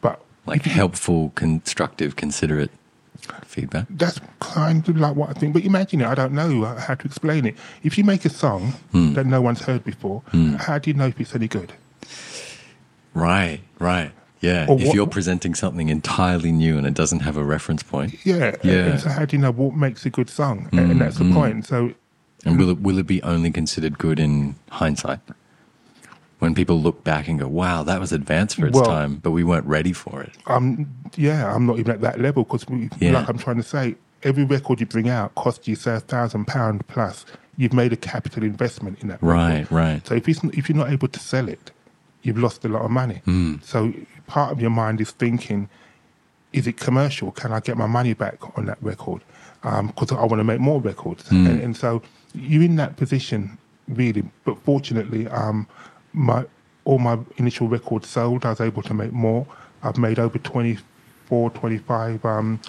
[0.00, 2.70] but Like helpful, constructive, considerate
[3.46, 3.86] feedback.
[3.90, 5.54] that's kind of like what I think.
[5.54, 6.06] But imagine it.
[6.06, 7.56] I don't know how to explain it.
[7.82, 9.14] If you make a song Hmm.
[9.14, 10.22] that no one's heard before,
[10.58, 11.72] how do you know if it's any good?
[13.14, 14.10] Right, right.
[14.40, 14.66] Yeah.
[14.68, 18.14] Or if what- you're presenting something entirely new and it doesn't have a reference point,
[18.24, 18.54] Yeah.
[18.62, 18.84] Yeah.
[18.84, 20.68] Hmm, And so how do you know what makes a good song?
[20.72, 21.66] And- and that's the point.
[21.66, 21.92] So
[22.44, 25.20] and will it will it be only considered good in hindsight?
[26.40, 29.30] When people look back and go, "Wow, that was advanced for its Well- time, but
[29.30, 30.86] we weren't ready for it." um,
[31.16, 32.66] yeah, I'm not even at that level because,
[32.98, 33.12] Yeah.
[33.12, 36.46] like I'm trying to say, every record you bring out costs you say a thousand
[36.46, 37.24] pound plus.
[37.56, 39.22] You've made a capital investment in that.
[39.22, 39.72] Right, record.
[39.74, 40.06] right.
[40.06, 41.70] So if it's, if you're not able to sell it,
[42.22, 43.22] you've lost a lot of money.
[43.24, 43.54] Hmm.
[43.62, 43.92] So
[44.26, 45.68] part of your mind is thinking,
[46.52, 47.30] is it commercial?
[47.30, 49.22] Can I get my money back on that record?
[49.62, 51.28] Because I want to make more records.
[51.28, 51.46] Hmm.
[51.46, 52.02] And, and so
[52.34, 53.58] you're in that position,
[53.88, 54.24] really.
[54.44, 55.66] But fortunately, um,
[56.12, 56.44] my
[56.84, 58.44] all my initial records sold.
[58.44, 59.46] I was able to make more.
[59.82, 62.60] I've made over 24, 25 um,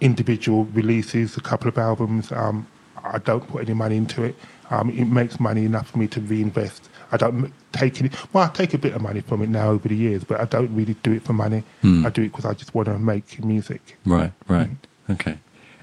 [0.00, 2.32] individual releases, a couple of albums.
[2.32, 2.66] Um,
[3.02, 4.36] I don't put any money into it.
[4.70, 6.88] Um, it makes money enough for me to reinvest.
[7.12, 8.10] I don't take any.
[8.32, 10.44] Well, I take a bit of money from it now over the years, but I
[10.44, 11.64] don't really do it for money.
[11.82, 12.06] Hmm.
[12.06, 13.98] I do it because I just want to make music.
[14.04, 14.70] Right, right.
[15.08, 15.38] Okay.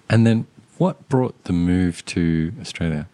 [0.10, 0.48] And then
[0.78, 3.08] what brought the move to Australia?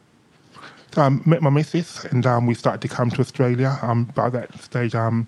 [0.92, 3.80] So I met my missus, and um, we started to come to Australia.
[3.82, 5.28] Um, by that stage, um,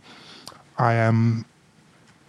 [0.78, 1.46] I am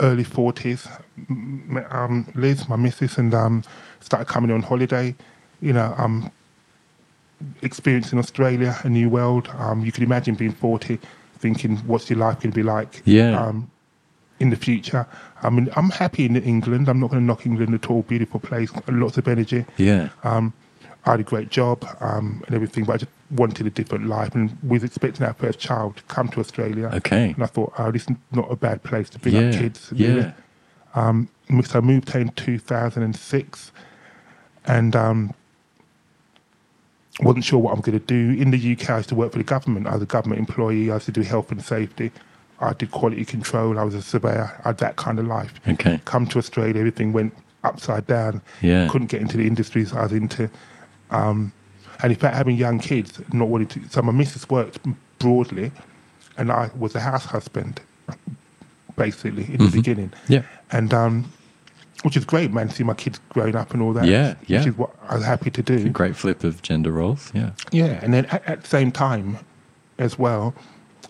[0.00, 0.88] early forties.
[1.28, 3.62] Met um, Liz, my missus, and um,
[4.00, 5.14] started coming on holiday.
[5.60, 6.30] You know, um,
[7.60, 9.48] experiencing Australia, a new world.
[9.58, 10.98] Um, you can imagine being forty,
[11.38, 13.38] thinking, "What's your life going to be like?" Yeah.
[13.38, 13.70] Um,
[14.38, 15.06] in the future,
[15.42, 16.88] I mean, I'm happy in England.
[16.88, 18.02] I'm not going to knock England at all.
[18.02, 19.64] Beautiful place, lots of energy.
[19.76, 20.10] Yeah.
[20.24, 20.52] Um,
[21.04, 24.34] I had a great job um, and everything, but I just wanted a different life.
[24.34, 26.90] And we was expecting our first child to come to Australia.
[26.94, 27.30] Okay.
[27.30, 29.42] And I thought, oh, this is not a bad place to bring yeah.
[29.42, 29.92] up kids.
[29.92, 30.22] really.
[30.22, 30.32] Yeah.
[30.94, 31.28] Um,
[31.64, 33.72] so I moved here in 2006
[34.64, 35.32] and um,
[37.20, 38.40] wasn't sure what I'm going to do.
[38.40, 39.86] In the UK, I used to work for the government.
[39.86, 40.90] I was a government employee.
[40.90, 42.10] I used to do health and safety.
[42.60, 43.78] I did quality control.
[43.78, 44.58] I was a surveyor.
[44.64, 45.52] I had that kind of life.
[45.68, 46.00] Okay.
[46.04, 47.34] Come to Australia, everything went
[47.64, 48.40] upside down.
[48.62, 48.88] Yeah.
[48.88, 50.50] Couldn't get into the industries I was into.
[51.10, 51.52] Um,
[52.02, 53.88] and in fact, having young kids, not wanting to.
[53.90, 54.78] So my missus worked
[55.18, 55.72] broadly,
[56.36, 57.80] and I was a house husband,
[58.96, 60.10] basically in the beginning.
[60.10, 60.32] Mm-hmm.
[60.32, 60.42] Yeah.
[60.72, 61.32] And um,
[62.02, 62.68] which is great, man.
[62.68, 64.04] To see my kids growing up and all that.
[64.04, 64.58] Yeah, yeah.
[64.58, 65.88] Which is what I was happy to do.
[65.90, 67.30] Great flip of gender roles.
[67.34, 67.52] Yeah.
[67.72, 69.38] Yeah, and then at, at the same time,
[69.98, 70.54] as well,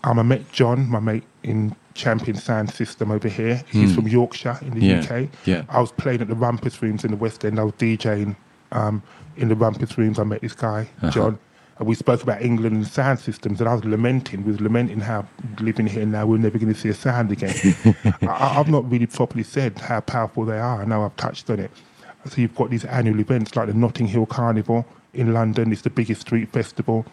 [0.07, 3.63] um, I met John, my mate in Champion Sound System over here.
[3.71, 4.87] He's from Yorkshire in the.
[4.87, 5.29] Yeah, UK.
[5.45, 5.65] yeah.
[5.69, 7.59] I was playing at the Rumpus Rooms in the West End.
[7.59, 8.37] I was DJing
[8.73, 9.03] um,
[9.37, 10.19] in the Rumpus Rooms.
[10.19, 11.11] I met this guy, Uh-huh.
[11.11, 11.39] John.
[11.79, 14.45] And we spoke about England and sound systems, and I was lamenting.
[14.45, 15.27] We was lamenting how
[15.61, 17.55] living here now we're never going to see a sound again.
[18.23, 20.81] I, I've not really properly said how powerful they are.
[20.81, 21.71] I know I've touched on it.
[22.31, 25.71] So you've got these annual events like the Notting Hill Carnival in London.
[25.71, 27.05] It's the biggest street festival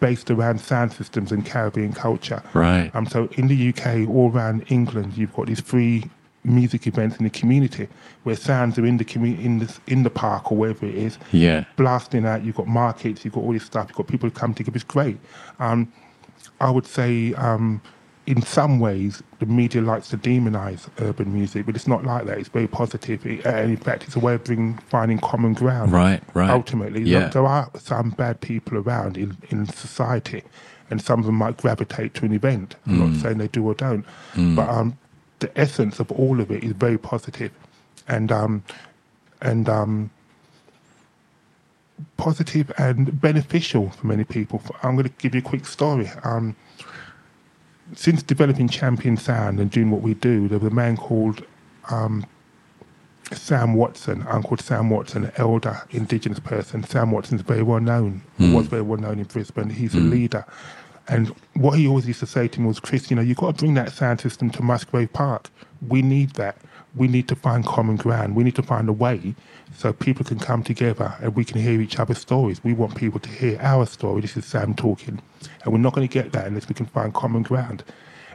[0.00, 2.42] based around sound systems and Caribbean culture.
[2.54, 2.90] Right.
[2.94, 6.04] Um, so in the UK, all around England, you've got these free
[6.44, 7.88] music events in the community
[8.22, 11.18] where sounds are in the community, in the in the park or wherever it is,
[11.32, 11.64] Yeah.
[11.76, 12.44] blasting out.
[12.44, 13.86] You've got markets, you've got all this stuff.
[13.88, 14.76] You've got people who come together.
[14.76, 15.18] It's great.
[15.58, 15.92] Um,
[16.60, 17.80] I would say, um,
[18.32, 22.36] in some ways, the media likes to demonize urban music, but it's not like that.
[22.36, 25.92] It's very positive, It- and in fact, it's a way of bringing finding common ground.
[25.92, 26.50] Right, right.
[26.50, 27.28] Ultimately, Yeah.
[27.28, 30.42] there, are some bad people around in, in society,
[30.90, 32.76] and some of them might gravitate to an event.
[32.86, 33.12] I'm Mm.
[33.12, 34.04] not saying they do or don't,
[34.58, 34.98] but um,
[35.38, 37.52] the essence of all of it is very positive,
[38.06, 38.62] and um,
[39.40, 40.10] and um,
[42.18, 44.62] positive and beneficial for many people.
[44.82, 46.10] I'm going to give you a quick story.
[46.24, 46.56] Um,
[47.94, 51.44] since developing Champion Sound and doing what we do, there was a man called
[51.90, 52.26] um,
[53.32, 56.82] Sam Watson, Uncle Sam Watson, elder Indigenous person.
[56.84, 58.22] Sam Watson's very well known,
[58.54, 59.70] was very well known in Brisbane.
[59.70, 60.44] He's a leader.
[61.08, 63.56] And what he always used to say to me was, Chris, you know, you've got
[63.56, 65.50] to bring that sound system to Musgrave Park.
[65.86, 66.58] We need that.
[66.94, 68.34] We need to find common ground.
[68.34, 69.34] We need to find a way
[69.76, 72.62] so people can come together and we can hear each other's stories.
[72.64, 74.20] We want people to hear our story.
[74.22, 75.20] This is Sam talking.
[75.64, 77.84] And we're not going to get that unless we can find common ground.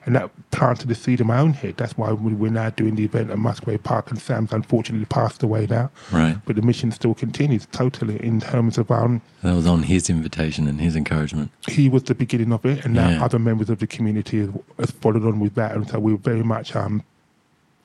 [0.06, 1.78] And that planted the seed in my own head.
[1.78, 4.12] That's why we- we're now doing the event at Musgrave Park.
[4.12, 5.91] And Sam's unfortunately passed away now.
[6.12, 6.38] Right.
[6.45, 10.68] But the mission still continues totally in terms of um, That was on his invitation
[10.68, 11.51] and his encouragement.
[11.70, 13.24] he was the beginning of it, and now Yeah.
[13.24, 16.43] other members of the community has, has followed on with that, and so we're very
[16.43, 17.04] much um,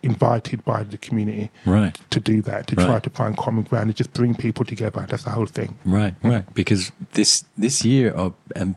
[0.02, 1.98] invited by the community Right.
[2.10, 5.04] to do that, to try to find common ground and just bring people together.
[5.08, 5.76] That's the whole thing.
[5.84, 6.44] Right, right.
[6.54, 8.76] Because this this year, uh, and,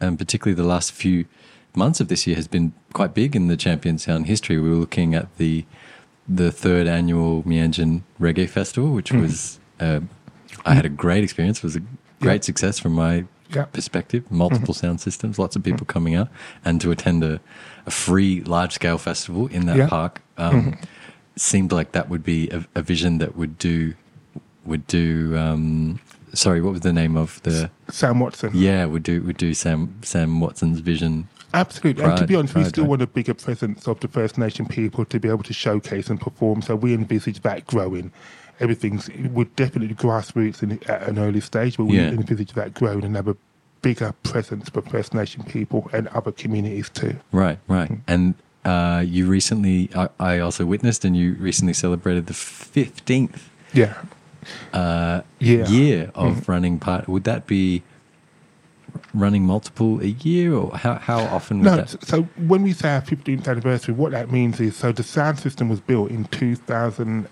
[0.00, 1.24] and particularly the last few
[1.74, 4.58] months of this year, has been quite big in the Champion Sound history.
[4.58, 5.64] We were looking at the
[6.28, 10.00] the third annual Meanjin Reggae Festival, which was uh,
[10.66, 11.58] I had a great experience.
[11.58, 11.82] It was a
[12.20, 13.64] great success from my Yeah.
[13.64, 14.30] perspective.
[14.30, 16.28] Multiple sound systems, lots of people coming out,
[16.64, 17.40] and to attend a,
[17.86, 19.88] a free large scale festival in that Yeah.
[19.88, 20.78] park um,
[21.36, 23.94] seemed like that would be a, a vision that would do
[24.64, 25.36] would do.
[25.36, 26.00] Um,
[26.34, 27.70] sorry, what was the name of the?
[27.90, 28.50] Sam Watson.
[28.54, 31.28] Yeah, would do would do Sam Sam Watson's vision.
[31.54, 32.04] Absolutely.
[32.04, 32.90] and to be honest, we still right.
[32.90, 36.20] want a bigger presence of the First Nation people to be able to showcase and
[36.20, 36.60] perform.
[36.60, 38.12] So we envisage that growing.
[38.60, 42.08] Everything's we're definitely grassroots in, at an early stage, but we Yeah.
[42.10, 43.36] envisage that growing and have a
[43.82, 47.16] bigger presence for First Nation people and other communities too.
[47.30, 47.90] Right, right.
[48.08, 53.94] And uh, you recently, I, I also witnessed, and you recently celebrated the fifteenth Yeah.
[54.72, 55.66] uh, Yeah.
[55.68, 56.50] year of Mm-hmm.
[56.52, 57.08] running part.
[57.08, 57.82] Would that be
[59.14, 61.58] running multiple a year, or how how often?
[61.60, 64.90] Would No, that, so when we say our 15th anniversary, what that means is so
[64.92, 67.30] the sound system was built in 2008.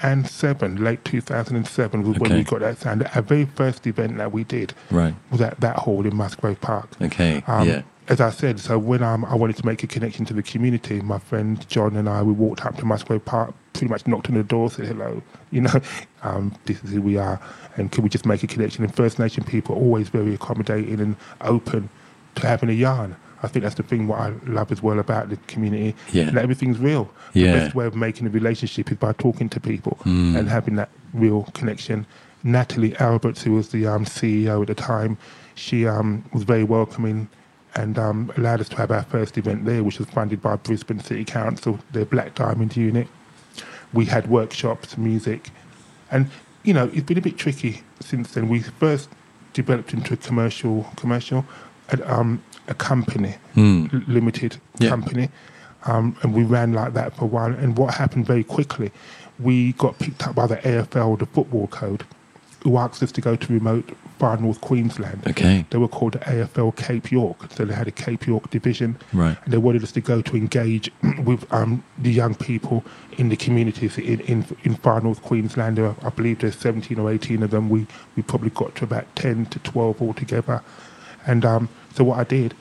[0.00, 3.06] 2007, late 2007 was when we got that sound.
[3.14, 5.14] Our very first event that we did Right.
[5.30, 6.88] was at that hall in Musgrave Park.
[7.00, 7.42] Okay.
[7.46, 7.82] Um, yeah.
[8.08, 11.00] As I said, so when um, I wanted to make a connection to the community,
[11.00, 14.34] my friend John and I, we walked up to Musgrave Park, pretty much knocked on
[14.34, 15.22] the door, said hello,
[15.52, 15.80] you know,
[16.22, 17.38] um, this is who we are,
[17.76, 18.82] and can we just make a connection?
[18.82, 21.88] And First Nation people are always very accommodating and open
[22.36, 23.14] to having a yarn.
[23.42, 25.94] I think that's the thing what I love as well about the community.
[26.12, 26.30] Yeah.
[26.30, 27.10] That everything's real.
[27.32, 27.52] Yeah.
[27.52, 30.90] The best way of making a relationship is by talking to people and having that
[31.14, 32.06] real connection.
[32.42, 35.18] Natalie Alberts, who was the um, CEO at the time,
[35.54, 37.28] she um, was very welcoming
[37.74, 41.00] and um, allowed us to have our first event there, which was funded by Brisbane
[41.00, 43.08] City Council, their Black Diamond unit.
[43.92, 45.50] We had workshops, music,
[46.10, 46.30] and
[46.62, 48.48] you know it's been a bit tricky since then.
[48.48, 49.08] We first
[49.52, 51.44] developed into a commercial, commercial,
[51.90, 54.88] a, um, a company, l- limited Yeah.
[54.90, 55.28] company,
[55.84, 57.52] um, and we ran like that for a while.
[57.52, 58.90] And what happened very quickly,
[59.38, 62.04] we got picked up by the AFL, the football code,
[62.62, 65.22] who asked us to go to remote far north Queensland.
[65.26, 65.64] Okay.
[65.70, 68.98] They were called the AFL Cape York, so they had a Cape York division.
[69.14, 69.38] Right.
[69.44, 70.92] And they wanted us to go to engage
[71.24, 72.84] with um, the young people
[73.16, 75.78] in the communities in, in, in far north Queensland.
[75.78, 77.70] There I believe there's 17 or 18 of them.
[77.70, 80.60] We, we probably got to about 10 to 12 altogether.
[81.26, 82.54] And um, so what I did,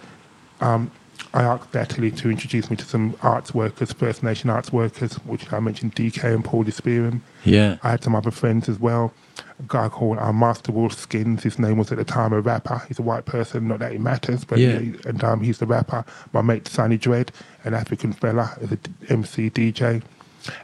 [0.61, 0.91] um,
[1.33, 5.51] I asked Natalie to introduce me to some arts workers, First Nation arts workers, which
[5.53, 7.21] I mentioned DK and Paul Desperian.
[7.45, 7.77] Yeah.
[7.83, 9.13] I had some other friends as well.
[9.59, 11.43] A guy called uh, Master Wolf Skins.
[11.43, 12.81] His name was at the time a rapper.
[12.87, 14.79] He's a white person, not that it matters, but Yeah.
[14.79, 16.03] he- and um, he's the rapper.
[16.33, 17.31] My mate Sonny Dread,
[17.63, 20.01] an African fella, is a d- MC DJ,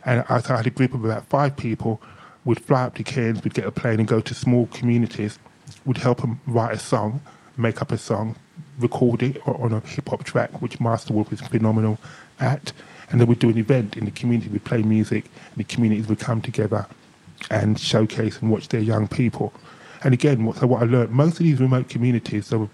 [0.06, 2.02] and I, so I had a group of about five people.
[2.44, 5.38] We'd fly up to Cairns, we'd get a plane and go to small communities.
[5.86, 7.22] We'd help them write a song,
[7.58, 8.36] make up a song,
[8.80, 11.98] record it on a hip hop track, which Master Wolf is phenomenal
[12.40, 12.72] at.
[13.12, 14.50] And then we'd do an event in the community.
[14.50, 16.88] We'd play music, and the communities would come together
[17.52, 19.54] and showcase and watch their young people.
[20.04, 22.68] And again, what, so what I learned, most of these remote communities, are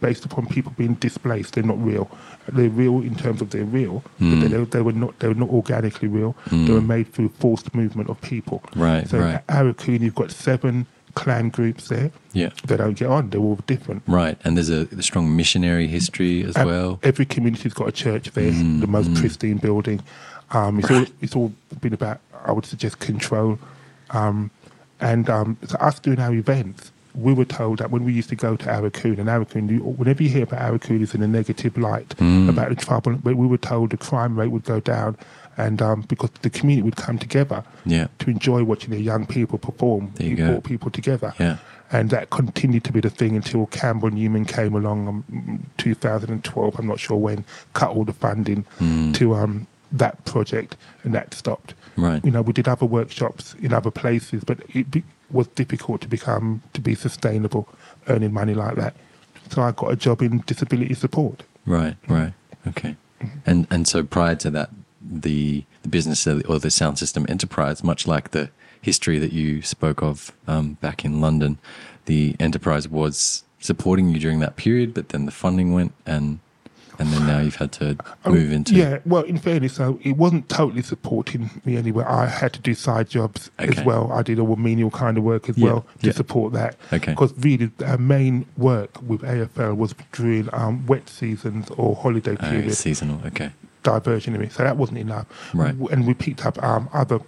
[0.00, 1.54] based upon people being displaced.
[1.54, 2.10] They're not real.
[2.48, 4.40] They're real in terms of they're real, but hmm.
[4.40, 5.18] they, they were not.
[5.18, 6.36] They were not organically real.
[6.50, 6.72] They hmm.
[6.72, 8.62] were made through forced movement of people.
[8.74, 9.34] Right, So right.
[9.34, 10.86] at Aurukun, you've got seven
[11.16, 12.12] clan groups there.
[12.32, 12.50] Yeah.
[12.64, 13.30] They don't get on.
[13.30, 14.02] They're all different.
[14.06, 14.38] Right.
[14.44, 17.00] And there's a, a strong missionary history as Ev- well.
[17.02, 20.02] Every community's got a church there, the most pristine building.
[20.52, 23.58] Um, it's all it's all been about, I would suggest, control.
[24.10, 24.50] Um,
[25.00, 28.36] and um, so us doing our events, we were told that when we used to
[28.36, 31.76] go to Aurukun, and Aurukun, you, whenever you hear about Aurukun, it's in a negative
[31.76, 33.14] light about the trouble.
[33.14, 35.16] But we were told the crime rate would go down,
[35.56, 38.08] and um, because the community would come together Yeah.
[38.18, 40.12] to enjoy watching their young people perform.
[40.16, 41.32] There you brought people together.
[41.40, 41.58] Yeah.
[41.92, 46.86] And that continued to be the thing until Campbell Newman came along um, 2012, I'm
[46.86, 48.64] not sure when, cut all the funding
[49.14, 51.74] to um, that project, and that stopped.
[51.96, 52.22] Right.
[52.24, 56.08] You know, we did other workshops in other places, but it be, was difficult to
[56.08, 57.68] become, to be sustainable,
[58.08, 58.94] earning money like that.
[59.50, 61.44] So I got a job in disability support.
[61.64, 62.32] Right, right.
[62.66, 62.96] Okay.
[63.46, 64.70] And and so prior to that,
[65.08, 68.50] the, the business or the sound system enterprise, much like the
[68.82, 71.58] history that you spoke of um, back in London,
[72.06, 76.38] the enterprise was supporting you during that period, but then the funding went and
[76.98, 80.16] and then now you've had to Um, move into Yeah, well, in fairness, so it
[80.16, 82.08] wasn't totally supporting me anywhere.
[82.10, 83.78] I had to do side jobs Okay.
[83.78, 84.10] as well.
[84.10, 86.12] I did all menial kind of work as Yeah, well to yeah.
[86.14, 86.76] support that.
[86.94, 87.12] Okay.
[87.12, 92.48] Because really, our main work with AFL was during um, wet seasons or holiday uh,
[92.50, 93.20] periods, seasonal.
[93.26, 93.50] Okay.
[93.86, 94.50] Diversionary.
[94.50, 95.26] So that wasn't enough.
[95.54, 95.74] Right.
[95.74, 97.20] And we picked up um, other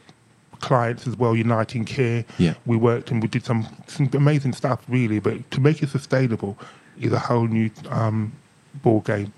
[0.60, 2.24] clients as well, Uniting Care.
[2.38, 2.54] Yeah.
[2.66, 5.20] We worked and we did some, some amazing stuff, really.
[5.20, 6.58] But to make it sustainable
[7.00, 8.32] is a whole new um,
[8.82, 9.32] ball game.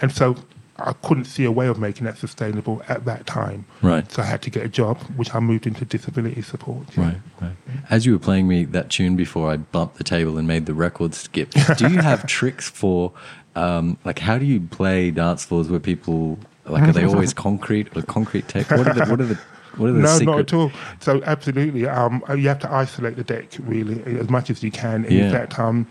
[0.00, 0.36] And so
[0.78, 3.66] I couldn't see a way of making that sustainable at that time.
[3.82, 4.10] Right.
[4.10, 6.96] So I had to get a job, which I moved into disability support.
[6.96, 7.52] Right, right.
[7.90, 10.74] As you were playing me that tune before, I bumped the table and made the
[10.74, 11.50] record skip.
[11.76, 13.12] Do you have tricks for,
[13.54, 17.96] um, like, how do you play dance floors where people, like, are they always concrete
[17.96, 18.70] or concrete tech?
[18.70, 19.38] What are the, what are the,
[19.76, 20.26] what are the No, secret?
[20.26, 20.72] not at all.
[21.00, 25.04] So absolutely, um, you have to isolate the deck really as much as you can.
[25.04, 25.24] And Yeah.
[25.26, 25.86] In fact, um,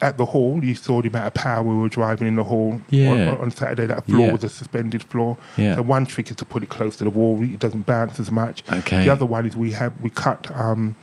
[0.00, 2.80] at the hall, you saw the amount of power we were driving in the hall
[2.88, 3.30] Yeah.
[3.32, 3.86] on, on Saturday.
[3.86, 4.32] That floor Yeah.
[4.32, 5.36] was a suspended floor.
[5.56, 5.74] Yeah.
[5.74, 8.30] So one trick is to put it close to the wall; it doesn't bounce as
[8.30, 8.62] much.
[8.72, 9.04] Okay.
[9.04, 10.94] The other one is we have we cut um,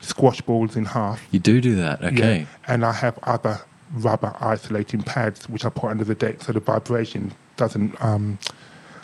[0.00, 1.20] squash balls in half.
[1.30, 2.46] You do do that, okay.
[2.66, 3.60] And I have other
[3.94, 8.38] rubber isolating pads which I put under the deck so the vibration doesn't um,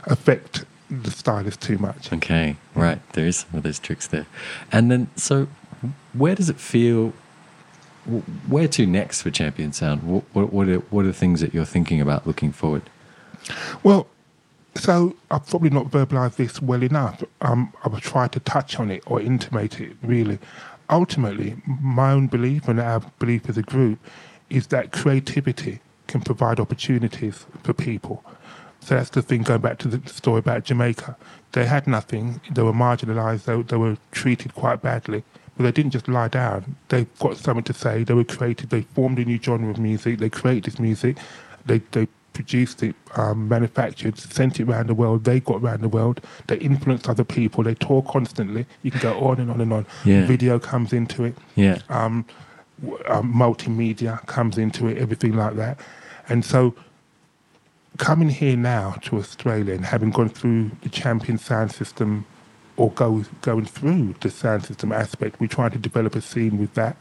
[0.05, 2.13] affect the stylus too much.
[2.13, 3.01] Okay, right.
[3.13, 4.27] There is some of those tricks there.
[4.73, 5.49] And then, so
[6.13, 7.13] where does it feel?
[8.49, 10.03] Where to next for Champion Sound?
[10.03, 12.83] What, what, what, are, what are things that you're thinking about looking forward?
[13.83, 14.07] Well,
[14.77, 17.23] So I've probably not verbalised this well enough.
[17.41, 20.39] Um, I've tried to touch on it or intimate it really.
[20.91, 23.99] Ultimately, my own belief and our belief as a group
[24.51, 28.23] is that creativity can provide opportunities for people.
[28.85, 31.17] So that's the thing going back to the story about Jamaica.
[31.53, 35.25] They had nothing, they were marginalised, they, they were treated quite badly.
[35.57, 36.77] But they didn't just lie down.
[36.89, 38.03] They got something to say.
[38.03, 38.71] They were creative.
[38.71, 40.19] They formed a new genre of music.
[40.19, 41.17] They created this music.
[41.65, 45.23] They they produced it, um, manufactured, sent it around the world.
[45.23, 46.21] They got around the world.
[46.49, 47.63] They influenced other people.
[47.63, 48.67] They tour constantly.
[48.83, 49.87] You can go on and on and on.
[50.05, 50.27] Yeah.
[50.27, 51.37] Video comes into it.
[51.55, 51.79] Yeah.
[51.89, 52.27] Um,
[53.07, 54.99] um, multimedia comes into it.
[54.99, 55.79] Everything like that.
[56.29, 56.75] And so,
[57.99, 62.27] coming here now to Australia and having gone through the champion sound system
[62.77, 66.75] or go, going through the sound system aspect, we try to develop a scene with
[66.75, 66.97] that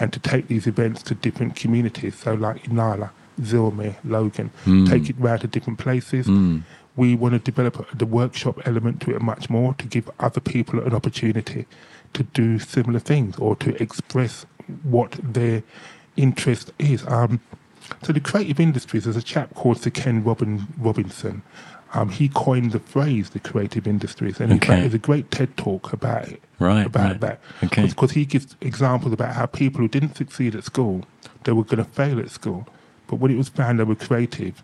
[0.00, 2.16] and to take these events to different communities.
[2.18, 3.10] So, like Inala,
[3.40, 4.50] Zillmere, Logan,
[4.88, 6.26] take it round to different places.
[6.96, 10.80] We want to develop the workshop element to it much more to give other people
[10.80, 11.66] an opportunity
[12.14, 14.44] to do similar things or to express
[14.82, 15.62] what their
[16.16, 17.06] interest is.
[17.06, 17.40] Um,
[18.02, 21.42] so the creative industries, there's a chap called Sir Ken Robin Robinson.
[21.94, 24.80] Um, he coined the phrase the creative industries, and Okay.
[24.80, 26.40] there's a great TED talk about it.
[26.58, 27.20] Right, about right.
[27.20, 27.40] that.
[27.64, 27.86] Okay.
[27.86, 31.02] Because he gives examples about how people who didn't succeed at school,
[31.44, 32.66] they were going to fail at school,
[33.08, 34.62] but when it was found they were creative,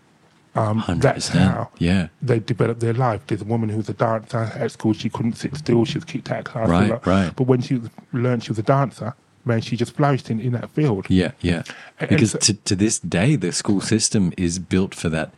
[0.55, 1.39] um, that's 100%.
[1.51, 2.07] how Yeah.
[2.21, 3.21] they developed their life.
[3.27, 4.93] There's a woman who was a dancer at school.
[4.93, 5.85] She couldn't sit still.
[5.85, 6.67] She was kicked out of class.
[6.67, 7.31] Right, right.
[7.35, 7.79] But when she
[8.11, 9.13] learned she was a dancer,
[9.45, 11.05] man, she just flourished in, in that field.
[11.09, 11.63] Yeah, yeah.
[11.99, 15.31] And- Because and to, to this day, the school system is built for that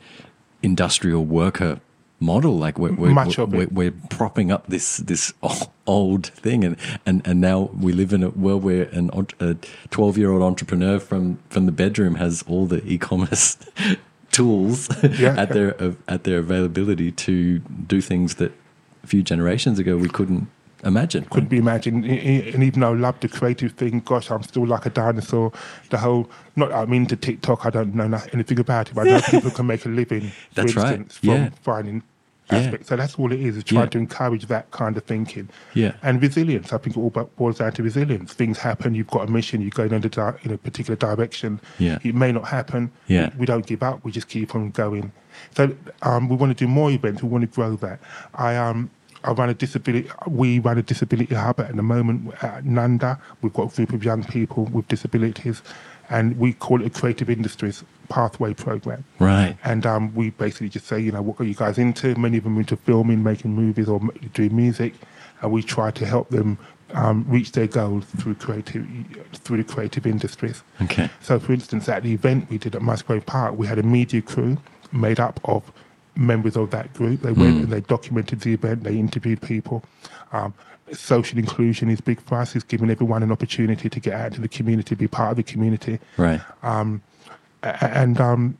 [0.64, 1.80] industrial worker
[2.20, 2.58] model.
[2.58, 5.34] Like we're we're, Much we're, we're, we're propping up this this
[5.88, 9.10] old thing, and, and, and now we live in a world where an
[9.40, 9.56] a
[9.90, 13.58] twelve year old entrepreneur from from the bedroom has all the e commerce
[14.32, 15.36] tools Yeah.
[15.38, 15.76] at their
[16.08, 18.52] at their availability to do things that
[19.04, 20.48] a few generations ago we couldn't
[20.84, 21.26] imagine.
[21.26, 22.06] couldn't be imagined.
[22.06, 24.90] I- I- And even though I love the creative thing, gosh, I'm still like a
[24.90, 25.52] dinosaur.
[25.90, 27.66] The whole, not I'm into TikTok.
[27.66, 30.22] I don't know anything about it, but I know people can make a living.
[30.30, 31.50] For That's right, instance, from yeah.
[31.62, 32.04] finding
[32.52, 32.58] Yeah.
[32.58, 32.88] aspects.
[32.90, 33.56] So that's all it is.
[33.58, 33.90] Is trying Yeah.
[33.92, 35.48] to encourage that kind of thinking.
[35.74, 35.94] Yeah.
[36.04, 36.74] And resilience.
[36.74, 38.34] I think it all boils down to resilience.
[38.34, 38.94] Things happen.
[38.96, 39.62] You've got a mission.
[39.62, 41.60] You're going in a, di- in a particular direction.
[41.80, 42.00] Yeah.
[42.04, 42.92] It may not happen.
[43.08, 43.30] Yeah.
[43.38, 44.04] We don't give up.
[44.04, 45.12] We just keep on going.
[45.56, 47.24] So um, we want to do more events.
[47.24, 48.00] We want to grow that.
[48.36, 48.90] I um.
[49.24, 50.10] I run a disability.
[50.28, 53.20] We run a disability hub at the moment at Nundah.
[53.42, 55.62] We've got a group of young people with disabilities,
[56.10, 59.06] and we call it a creative industries pathway program.
[59.20, 59.56] Right.
[59.64, 62.16] And um, we basically just say, you know, what are you guys into?
[62.16, 64.00] Many of them into filming, making movies, or
[64.34, 64.94] doing music,
[65.42, 66.58] and we try to help them
[66.94, 68.86] um, reach their goals through creative
[69.34, 70.64] through the creative industries.
[70.82, 71.10] Okay.
[71.22, 74.22] So, for instance, at the event we did at Musgrave Park, we had a media
[74.22, 74.58] crew
[74.92, 75.72] made up of
[76.22, 77.22] members of that group.
[77.22, 79.84] They went and they documented the event, they interviewed people.
[80.32, 80.54] Um,
[80.94, 84.42] social inclusion is big for us, it's giving everyone an opportunity to get out into
[84.42, 86.00] the community, be part of the community.
[86.18, 86.42] Right.
[86.64, 87.02] Um,
[87.64, 88.58] and um,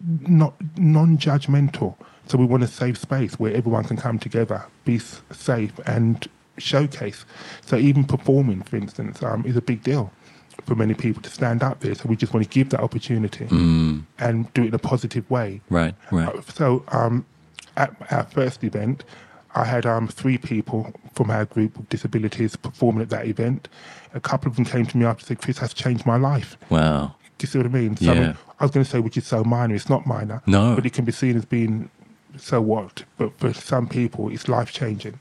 [0.00, 1.96] not non-judgmental.
[2.28, 6.26] So we want a safe space where everyone can come together, be safe, and
[6.58, 7.24] showcase.
[7.64, 10.12] So even performing, for instance, um, is a big deal
[10.64, 11.94] for many people to stand up there.
[11.94, 13.46] So we just want to give that opportunity
[14.18, 15.60] and do it in a positive way.
[15.70, 15.94] Right.
[16.10, 16.28] Right.
[16.34, 17.24] Uh, So um,
[17.76, 19.04] at our first event,
[19.54, 23.68] I had um, three people from our group with disabilities performing at that event.
[24.14, 26.56] A couple of them came to me after and said, Chris, that's changed my life.
[26.70, 27.14] Wow.
[27.38, 27.96] Do you see what I mean?
[27.96, 28.20] So, I, Yeah.
[28.20, 29.74] mean, I was going to say, which is so minor.
[29.74, 30.42] It's not minor.
[30.46, 30.74] No.
[30.74, 31.90] But it can be seen as being
[32.38, 33.04] so what.
[33.18, 35.18] But for some people, it's life changing.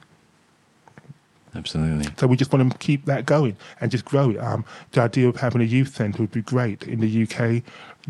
[1.56, 2.12] Absolutely.
[2.18, 4.38] So we just want to keep that going and just grow it.
[4.38, 6.84] Um, the idea of having a youth centre would be great.
[6.84, 7.64] In the UK,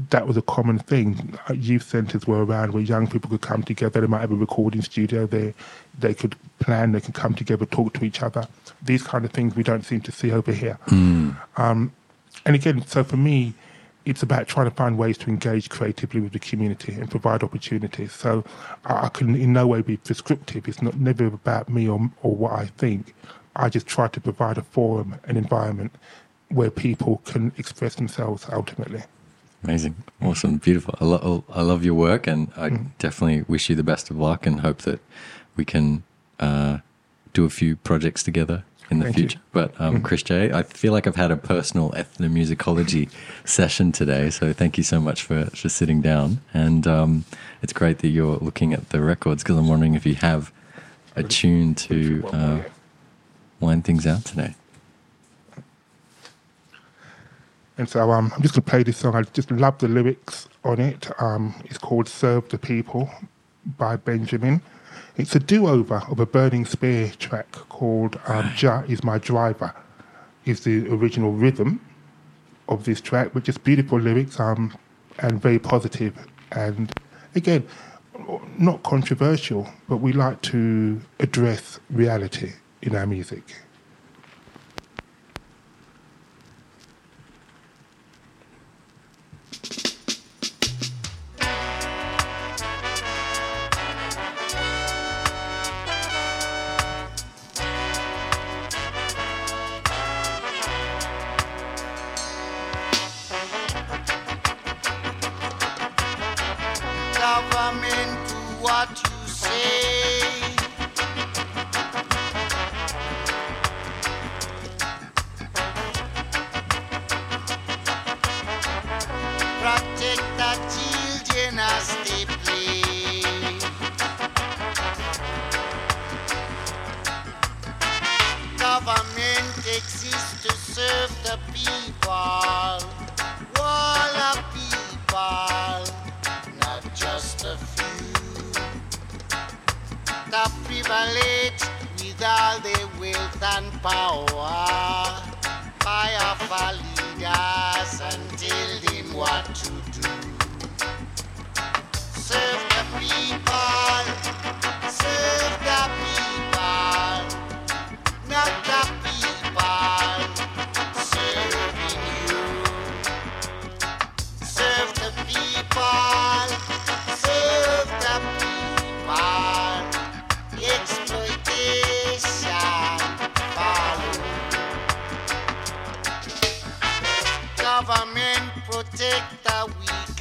[0.09, 1.37] that was a common thing.
[1.49, 4.01] Uh, Youth centres were around where young people could come together.
[4.01, 5.53] They might have a recording studio there.
[5.97, 6.91] They could plan.
[6.91, 8.47] They could come together, talk to each other.
[8.81, 10.77] These kind of things we don't seem to see over here.
[11.55, 11.93] Um,
[12.45, 13.53] and again, so for me,
[14.05, 18.11] it's about trying to find ways to engage creatively with the community and provide opportunities.
[18.11, 18.43] So
[18.85, 20.67] I I can in no way be prescriptive.
[20.67, 23.13] It's not never about me or, or what I think.
[23.55, 25.91] I just try to provide a forum, an environment
[26.49, 29.03] where people can express themselves ultimately.
[29.63, 30.95] Amazing, awesome, beautiful.
[31.01, 32.69] I, lo- I love your work, and I
[32.99, 34.99] definitely wish you the best of luck, and hope that
[35.55, 36.03] we can
[36.39, 36.79] uh,
[37.33, 39.37] do a few projects together in the Thank future.
[39.37, 39.43] You.
[39.51, 40.03] But um, mm.
[40.03, 43.09] Chris J, I feel like I've had a personal ethnomusicology
[43.45, 44.29] session today.
[44.29, 46.41] So thank you so much for, for sitting down.
[46.53, 47.25] And um,
[47.61, 50.51] it's great that you're looking at the records because I'm wondering if you have
[51.15, 52.61] a tune to uh,
[53.59, 54.55] wind things out today.
[57.77, 59.15] And so um, I'm just going to play this song.
[59.15, 61.09] I just love the lyrics on it.
[61.21, 63.09] Um, it's called Serve the People
[63.77, 64.61] by Benjamin.
[65.17, 69.73] It's a do over of a Burning Spear track called um, Jah Is My Driver,
[70.43, 71.79] is the original rhythm
[72.67, 74.75] of this track, with just beautiful lyrics um,
[75.19, 76.17] and very positive.
[76.51, 76.91] And
[77.33, 77.65] again,
[78.57, 82.51] not controversial, but we like to address reality
[82.81, 83.55] in our music.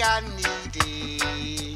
[0.06, 1.73] I need it.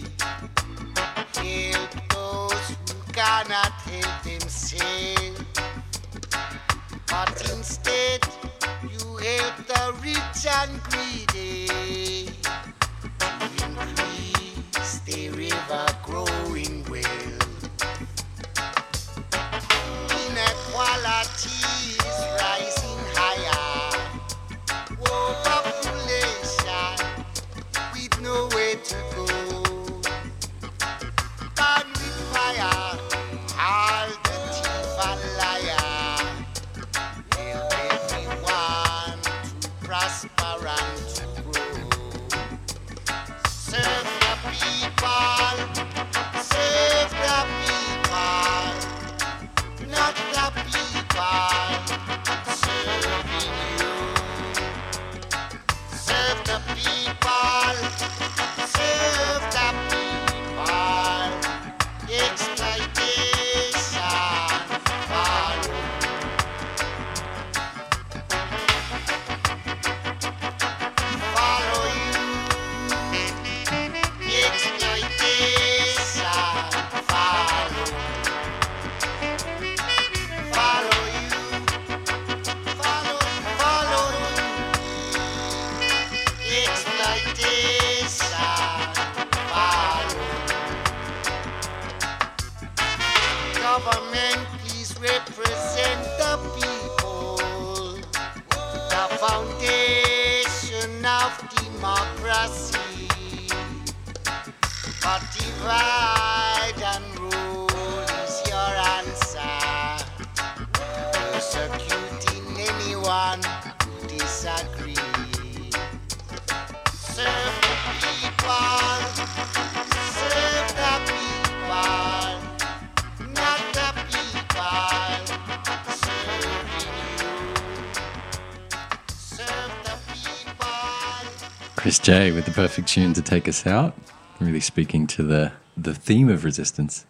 [131.89, 133.97] Chris J with the perfect tune to take us out,
[134.40, 137.06] really speaking to the, the theme of resistance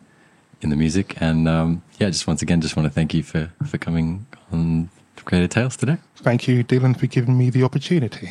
[0.60, 1.20] in the music.
[1.20, 4.88] And um, yeah, just once again, just want to thank you for, for coming on
[5.24, 5.96] Creative Tales today.
[6.18, 8.30] Thank you, Dylan, for giving me the opportunity.